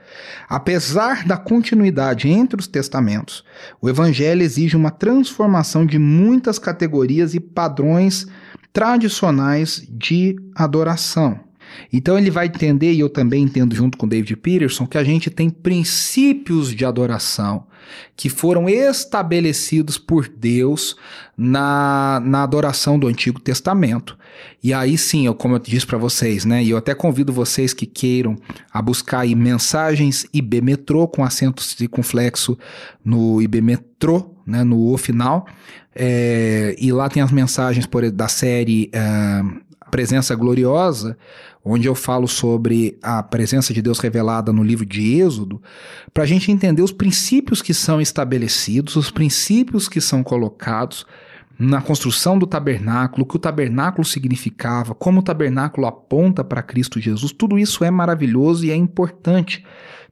Apesar 0.49 1.25
da 1.25 1.37
continuidade 1.37 2.29
entre 2.29 2.61
os 2.61 2.67
testamentos, 2.67 3.45
o 3.81 3.89
Evangelho 3.89 4.43
exige 4.43 4.77
uma 4.77 4.91
transformação 4.91 5.85
de 5.85 5.99
muitas 5.99 6.59
categorias 6.59 7.35
e 7.35 7.41
padrões 7.41 8.27
tradicionais 8.73 9.87
de 9.89 10.37
adoração. 10.55 11.41
Então 11.93 12.19
ele 12.19 12.31
vai 12.31 12.47
entender, 12.47 12.93
e 12.93 13.01
eu 13.01 13.09
também 13.09 13.43
entendo 13.43 13.75
junto 13.75 13.97
com 13.97 14.09
David 14.09 14.37
Peterson, 14.37 14.87
que 14.87 14.99
a 14.99 15.05
gente 15.05 15.31
tem 15.31 15.51
princípios 15.51 16.75
de 16.75 16.85
adoração 16.85 17.67
que 18.17 18.29
foram 18.29 18.69
estabelecidos 18.69 19.99
por 19.99 20.29
Deus 20.29 20.97
na, 21.37 22.21
na 22.25 22.43
adoração 22.43 22.99
do 22.99 23.07
Antigo 23.07 23.41
Testamento. 23.41 24.17
E 24.63 24.73
aí 24.73 24.97
sim, 24.97 25.27
eu, 25.27 25.35
como 25.35 25.57
eu 25.57 25.59
disse 25.59 25.87
para 25.87 25.99
vocês, 25.99 26.45
né, 26.45 26.63
e 26.63 26.71
eu 26.71 26.77
até 26.77 26.95
convido 26.95 27.33
vocês 27.33 27.75
que 27.75 27.87
queiram 27.87 28.37
a 28.73 28.81
buscar 28.81 29.21
aí 29.21 29.35
mensagens 29.35 30.27
IB 30.33 30.61
Metrô 30.61 31.07
com 31.07 31.25
acento 31.25 31.63
circunflexo 31.63 32.59
no 33.05 33.41
IB 33.43 33.61
Metrô, 33.61 34.35
né, 34.47 34.65
no 34.65 34.93
O 34.93 34.97
final. 34.97 35.47
É, 35.95 36.75
e 36.79 36.91
lá 36.93 37.09
tem 37.09 37.23
as 37.23 37.31
mensagens 37.31 37.87
por, 37.87 38.11
da 38.11 38.27
série 38.27 38.91
uh, 38.95 39.65
Presença 39.91 40.35
Gloriosa, 40.35 41.17
onde 41.65 41.89
eu 41.89 41.95
falo 41.95 42.29
sobre 42.29 42.99
a 43.03 43.23
presença 43.23 43.73
de 43.73 43.81
Deus 43.81 43.99
revelada 43.99 44.53
no 44.53 44.63
livro 44.63 44.85
de 44.85 45.21
Êxodo, 45.21 45.63
para 46.13 46.25
a 46.25 46.27
gente 46.27 46.53
entender 46.53 46.83
os 46.83 46.93
princípios 46.93 47.63
que 47.63 47.73
são 47.73 48.01
estabelecidos, 48.01 48.97
os 48.97 49.11
princípios 49.11 49.89
que 49.89 50.01
são 50.01 50.23
colocados 50.23 51.07
na 51.59 51.81
construção 51.81 52.39
do 52.39 52.47
tabernáculo, 52.47 53.23
o 53.23 53.27
que 53.27 53.37
o 53.37 53.39
tabernáculo 53.39 54.05
significava, 54.05 54.95
como 54.95 55.21
o 55.21 55.23
tabernáculo 55.23 55.87
aponta 55.87 56.45
para 56.45 56.63
Cristo 56.63 57.01
Jesus, 57.01 57.33
tudo 57.33 57.59
isso 57.59 57.85
é 57.85 57.91
maravilhoso 57.91 58.67
e 58.67 58.71
é 58.71 58.77
importante 58.77 59.65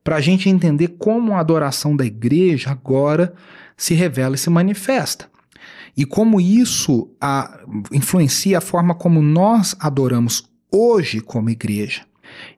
para 0.04 0.16
a 0.16 0.20
gente 0.20 0.48
entender 0.48 0.96
como 0.98 1.34
a 1.34 1.40
adoração 1.40 1.94
da 1.94 2.04
igreja 2.04 2.70
agora 2.70 3.34
se 3.76 3.94
revela 3.94 4.34
e 4.34 4.38
se 4.38 4.50
manifesta. 4.50 5.30
E 5.96 6.06
como 6.06 6.40
isso 6.40 7.10
a, 7.20 7.60
influencia 7.92 8.58
a 8.58 8.60
forma 8.60 8.94
como 8.94 9.20
nós 9.20 9.76
adoramos 9.78 10.50
hoje 10.72 11.20
como 11.20 11.50
igreja 11.50 12.02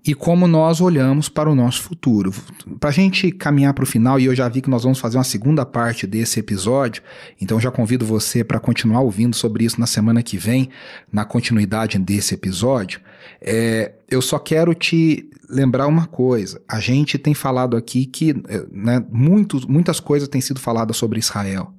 e 0.07 0.15
como 0.15 0.47
nós 0.47 0.81
olhamos 0.81 1.29
para 1.29 1.51
o 1.51 1.55
nosso 1.55 1.83
futuro. 1.83 2.33
Para 2.79 2.91
a 2.91 2.93
gente 2.93 3.31
caminhar 3.33 3.75
para 3.75 3.85
o 3.85 3.87
final, 3.87 4.21
e 4.21 4.27
eu 4.27 4.35
já 4.35 4.49
vi 4.49 4.61
que 4.61 4.71
nós 4.71 4.85
vamos 4.85 4.99
fazer 4.99 5.17
uma 5.17 5.25
segunda 5.25 5.65
parte 5.65 6.07
desse 6.07 6.39
episódio, 6.39 7.03
então 7.41 7.59
já 7.61 7.71
convido 7.71 8.05
você 8.05 8.45
para 8.45 8.61
continuar 8.61 9.01
ouvindo 9.01 9.35
sobre 9.35 9.65
isso 9.65 9.81
na 9.81 9.87
semana 9.87 10.23
que 10.23 10.37
vem, 10.37 10.69
na 11.13 11.25
continuidade 11.25 11.99
desse 11.99 12.35
episódio. 12.35 13.01
É, 13.41 13.93
eu 14.09 14.23
só 14.23 14.39
quero 14.39 14.75
te 14.75 15.29
lembrar 15.49 15.87
uma 15.87 16.07
coisa: 16.07 16.61
a 16.69 16.81
gente 16.81 17.19
tem 17.19 17.35
falado 17.35 17.77
aqui 17.77 18.07
que 18.07 18.35
né, 18.71 19.05
muitos, 19.11 19.65
muitas 19.65 20.01
coisas 20.01 20.29
têm 20.29 20.41
sido 20.41 20.61
faladas 20.61 20.97
sobre 20.97 21.19
Israel. 21.19 21.73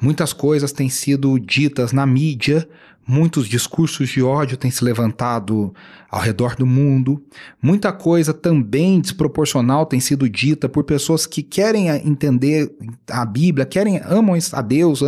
Muitas 0.00 0.32
coisas 0.32 0.70
têm 0.70 0.88
sido 0.88 1.38
ditas 1.40 1.92
na 1.92 2.06
mídia, 2.06 2.68
muitos 3.06 3.48
discursos 3.48 4.08
de 4.08 4.22
ódio 4.22 4.56
têm 4.56 4.70
se 4.70 4.84
levantado 4.84 5.74
ao 6.10 6.20
redor 6.20 6.54
do 6.54 6.66
mundo, 6.66 7.22
muita 7.60 7.92
coisa 7.92 8.32
também 8.32 9.00
desproporcional 9.00 9.86
tem 9.86 10.00
sido 10.00 10.28
dita 10.28 10.68
por 10.68 10.84
pessoas 10.84 11.26
que 11.26 11.42
querem 11.42 11.88
entender 11.88 12.70
a 13.10 13.24
Bíblia, 13.24 13.66
querem 13.66 14.00
amam 14.04 14.36
a 14.52 14.62
Deus, 14.62 15.00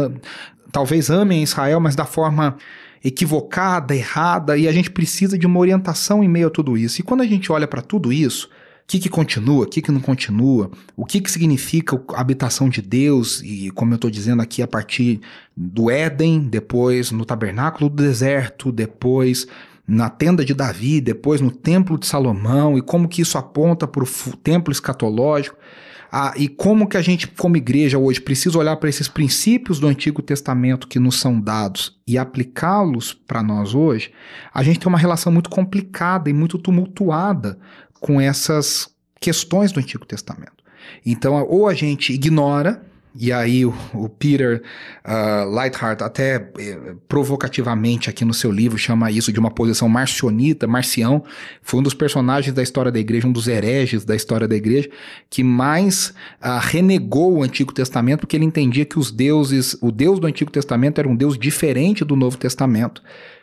talvez 0.73 1.11
amem 1.11 1.43
Israel, 1.43 1.81
mas 1.81 1.95
da 1.95 2.05
forma 2.05 2.57
equivocada, 3.05 3.95
errada, 3.95 4.57
e 4.57 4.67
a 4.67 4.73
gente 4.73 4.91
precisa 4.91 5.37
de 5.37 5.47
uma 5.47 5.61
orientação 5.61 6.25
em 6.25 6.29
meio 6.29 6.47
a 6.47 6.51
tudo 6.51 6.77
isso. 6.77 7.01
E 7.01 7.05
quando 7.05 7.21
a 7.21 7.27
gente 7.27 7.53
olha 7.53 7.69
para 7.69 7.83
tudo 7.83 8.11
isso, 8.11 8.49
que, 8.87 8.99
que 8.99 9.09
continua, 9.09 9.65
o 9.65 9.69
que, 9.69 9.81
que 9.81 9.91
não 9.91 10.01
continua, 10.01 10.71
o 10.97 11.05
que, 11.05 11.21
que 11.21 11.31
significa 11.31 12.01
a 12.15 12.21
habitação 12.21 12.69
de 12.69 12.83
Deus, 12.83 13.41
e 13.43 13.71
como 13.71 13.93
eu 13.93 13.97
estou 13.97 14.11
dizendo 14.11 14.43
aqui, 14.43 14.63
a 14.63 14.69
partir 14.69 15.21
do 15.57 15.91
Éden, 15.91 16.49
depois 16.49 17.11
no 17.11 17.25
tabernáculo 17.25 17.89
do 17.89 18.03
deserto, 18.03 18.71
depois 18.71 19.47
na 19.87 20.09
tenda 20.09 20.45
de 20.45 20.55
Davi, 20.55 21.01
depois 21.01 21.41
no 21.41 21.51
templo 21.51 21.99
de 21.99 22.07
Salomão, 22.07 22.77
e 22.77 22.83
como 22.83 23.09
que 23.09 23.23
isso 23.23 23.39
aponta 23.39 23.87
para 23.87 24.05
o 24.05 24.37
templo 24.43 24.73
escatológico. 24.73 25.57
Ah, 26.17 26.33
e 26.37 26.47
como 26.47 26.87
que 26.87 26.97
a 26.97 27.03
gente, 27.03 27.27
como 27.27 27.57
igreja 27.57 27.99
hoje, 27.99 28.21
precisa 28.21 28.57
olhar 28.57 28.77
para 28.77 28.89
esses 28.89 29.09
princípios 29.09 29.81
do 29.81 29.89
Antigo 29.89 30.23
Testamento 30.23 30.87
que 30.87 31.01
nos 31.01 31.19
são 31.19 31.41
dados 31.41 31.99
e 32.07 32.17
aplicá-los 32.17 33.13
para 33.13 33.43
nós 33.43 33.75
hoje, 33.75 34.13
a 34.53 34.63
gente 34.63 34.79
tem 34.79 34.89
uma 34.89 34.97
relação 34.97 35.33
muito 35.33 35.51
complicada 35.51 36.31
e 36.31 36.33
muito 36.33 36.57
tumultuada 36.57 37.59
com 38.05 38.21
essas 38.21 38.91
questões 39.19 39.73
do 39.73 39.81
Antigo 39.81 40.05
Testamento. 40.05 40.63
Então, 41.07 41.43
ou 41.49 41.67
a 41.67 41.73
gente 41.73 42.13
ignora, 42.13 42.83
e 43.19 43.33
aí 43.33 43.65
o, 43.65 43.73
o 43.95 44.11
Peter 44.11 44.63
uh, 45.07 45.49
Lightheart 45.49 46.03
até 46.03 46.35
eh, 46.59 46.97
provocativamente 47.09 48.11
aqui 48.11 48.23
no 48.23 48.35
seu 48.35 48.51
livro 48.51 48.77
chama 48.77 49.11
isso 49.11 49.33
de 49.33 49.41
uma 49.41 49.51
posição 49.51 49.89
marcionita, 49.89 50.67
marcião, 50.67 51.25
foi 51.63 51.81
um 51.81 51.83
dos 51.83 51.95
personagens 51.95 52.55
da 52.55 52.63
história 52.63 52.93
da 52.93 52.99
igreja, 52.99 53.27
um 53.27 53.33
dos 53.33 53.49
hereges 53.49 54.05
da 54.05 54.15
história 54.15 54.47
da 54.47 54.55
igreja, 54.55 54.91
que 55.31 55.43
mais 55.43 56.09
uh, 56.43 56.61
renegou 56.61 57.39
o 57.39 57.43
Antigo 57.43 57.73
Testamento 57.73 58.21
porque 58.21 58.37
ele 58.37 58.45
entendia 58.45 58.85
que 58.85 58.99
os 58.99 59.11
deuses, 59.11 59.79
o 59.81 59.91
Deus 59.91 60.21
do 60.21 60.27
Antigo 60.27 60.51
Testamento 60.51 60.99
era 60.99 61.09
um 61.09 61.17
Deus 61.17 61.39
diferente 61.39 62.05
do 62.05 62.17
Novo 62.17 62.37
Testamento. 62.37 63.01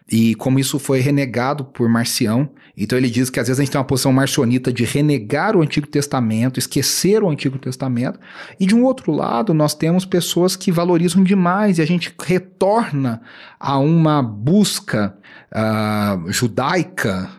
E 0.10 0.36
como 0.36 0.60
isso 0.60 0.78
foi 0.78 1.00
renegado 1.00 1.64
por 1.64 1.88
Marcião, 1.88 2.50
então 2.76 2.98
ele 2.98 3.10
diz 3.10 3.30
que 3.30 3.40
às 3.40 3.48
vezes 3.48 3.60
a 3.60 3.64
gente 3.64 3.72
tem 3.72 3.80
uma 3.80 3.88
posição 3.88 4.12
marcionita 4.12 4.72
de 4.72 4.84
renegar 4.84 5.56
o 5.56 5.62
Antigo 5.62 5.88
Testamento, 5.88 6.60
esquecer 6.60 7.24
o 7.24 7.30
Antigo 7.30 7.58
Testamento, 7.58 8.20
e 8.60 8.66
de 8.66 8.76
um 8.76 8.84
outro 8.84 9.12
lado 9.12 9.54
nós 9.54 9.74
temos 9.74 10.06
pessoas 10.06 10.56
que 10.56 10.72
valorizam 10.72 11.24
demais 11.24 11.78
e 11.78 11.82
a 11.82 11.86
gente 11.86 12.14
retorna 12.22 13.22
a 13.60 13.78
uma 13.78 14.22
busca 14.22 15.16
uh, 15.52 16.32
judaica 16.32 17.30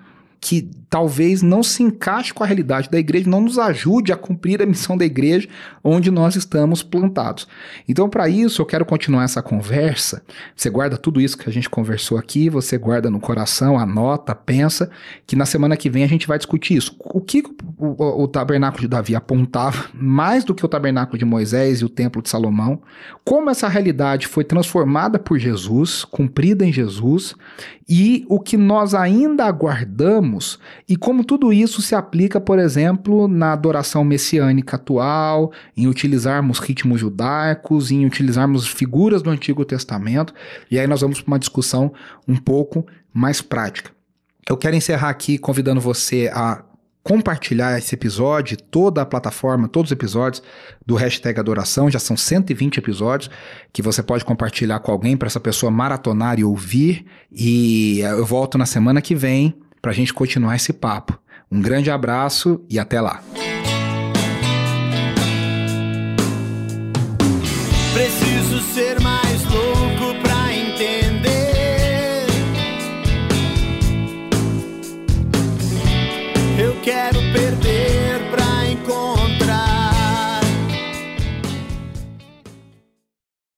que 0.42 0.68
talvez 0.90 1.40
não 1.40 1.62
se 1.62 1.85
encaixe 1.85 2.35
com 2.35 2.42
a 2.42 2.46
realidade 2.46 2.90
da 2.90 2.98
igreja, 2.98 3.31
não 3.31 3.42
nos 3.42 3.61
ajude 3.61 4.12
a 4.12 4.16
cumprir 4.16 4.61
a 4.61 4.66
missão 4.66 4.96
da 4.96 5.05
igreja 5.05 5.48
onde 5.85 6.11
nós 6.11 6.35
estamos 6.35 6.83
plantados. 6.83 7.46
Então, 7.88 8.09
para 8.09 8.28
isso, 8.28 8.61
eu 8.61 8.66
quero 8.66 8.85
continuar 8.85 9.22
essa 9.22 9.40
conversa. 9.40 10.20
Você 10.57 10.68
guarda 10.68 10.98
tudo 10.98 11.20
isso 11.20 11.38
que 11.38 11.48
a 11.48 11.52
gente 11.52 11.70
conversou 11.70 12.18
aqui, 12.18 12.50
você 12.50 12.76
guarda 12.76 13.09
no 13.09 13.20
coração, 13.20 13.78
anota, 13.78 14.35
pensa, 14.35 14.90
que 15.28 15.37
na 15.37 15.46
semana 15.46 15.76
que 15.76 15.88
vem 15.88 16.02
a 16.02 16.09
gente 16.09 16.26
vai 16.26 16.38
discutir 16.38 16.76
isso. 16.76 16.96
O 16.98 17.20
que 17.20 17.44
o, 17.78 17.87
o, 17.87 18.24
o 18.24 18.28
tabernáculo 18.28 18.81
de 18.81 18.88
Davi 18.88 19.14
apontava, 19.14 19.90
mais 19.94 20.42
do 20.42 20.57
que 20.57 20.66
o 20.66 20.68
tabernáculo 20.68 21.16
de 21.16 21.24
Moisés 21.24 21.81
e 21.81 21.85
o 21.85 21.88
templo 21.88 22.20
de 22.20 22.28
Salomão, 22.28 22.83
como 23.24 23.48
essa 23.48 23.68
realidade 23.68 24.26
foi 24.26 24.42
transformada 24.42 25.20
por 25.20 25.38
Jesus, 25.38 26.05
cumprida 26.05 26.66
em 26.66 26.72
Jesus, 26.72 27.37
e 27.88 28.25
o 28.29 28.38
que 28.38 28.57
nós 28.57 28.95
ainda 28.95 29.45
aguardamos 29.45 30.59
e 30.88 30.97
como 30.97 31.25
tudo 31.25 31.53
isso 31.53 31.83
se 31.83 31.95
aplica, 31.95 32.40
por 32.40 32.59
exemplo, 32.59 33.27
na 33.29 33.53
adoração 33.53 34.05
messiânica 34.05 34.77
atual, 34.77 35.53
em 35.77 35.87
utilizarmos 35.87 36.59
ritmos 36.59 37.01
judaicos, 37.01 37.90
em 37.90 38.07
utilizarmos 38.07 38.66
figuras 38.66 39.23
do 39.23 39.31
Antigo 39.31 39.64
Testamento, 39.64 40.33
e 40.71 40.79
aí 40.79 40.87
nós 40.87 41.01
vamos 41.01 41.21
para 41.21 41.33
uma 41.33 41.38
discussão 41.38 41.92
um 42.27 42.37
pouco 42.37 42.87
mais 43.12 43.42
prática. 43.42 43.90
Eu 44.49 44.57
quero 44.57 44.77
encerrar 44.77 45.09
aqui 45.09 45.38
convidando 45.38 45.81
você 45.81 46.31
a 46.33 46.64
compartilhar 47.03 47.79
esse 47.79 47.95
episódio, 47.95 48.57
toda 48.57 49.03
a 49.03 49.07
plataforma, 49.07 49.69
todos 49.69 49.91
os 49.91 49.93
episódios 49.93 50.43
do 50.87 50.95
hashtag 50.95 51.38
Adoração, 51.38 51.91
já 51.91 51.99
são 51.99 52.17
120 52.17 52.79
episódios 52.79 53.31
que 53.73 53.83
você 53.83 54.03
pode 54.03 54.25
compartilhar 54.25 54.79
com 54.81 54.93
alguém 54.93 55.17
para 55.17 55.27
essa 55.27 55.41
pessoa 55.41 55.71
maratonar 55.71 56.38
e 56.38 56.45
ouvir. 56.45 57.05
E 57.31 58.01
eu 58.01 58.25
volto 58.25 58.57
na 58.57 58.67
semana 58.67 59.03
que 59.03 59.15
vem 59.15 59.55
para 59.81 59.91
a 59.91 59.95
gente 59.95 60.15
continuar 60.15 60.57
esse 60.57 60.73
papo. 60.73 61.19
Um 61.51 61.61
grande 61.61 61.91
abraço 61.91 62.65
e 62.71 62.79
até 62.79 63.01
lá. 63.01 63.23
Preciso 67.93 68.22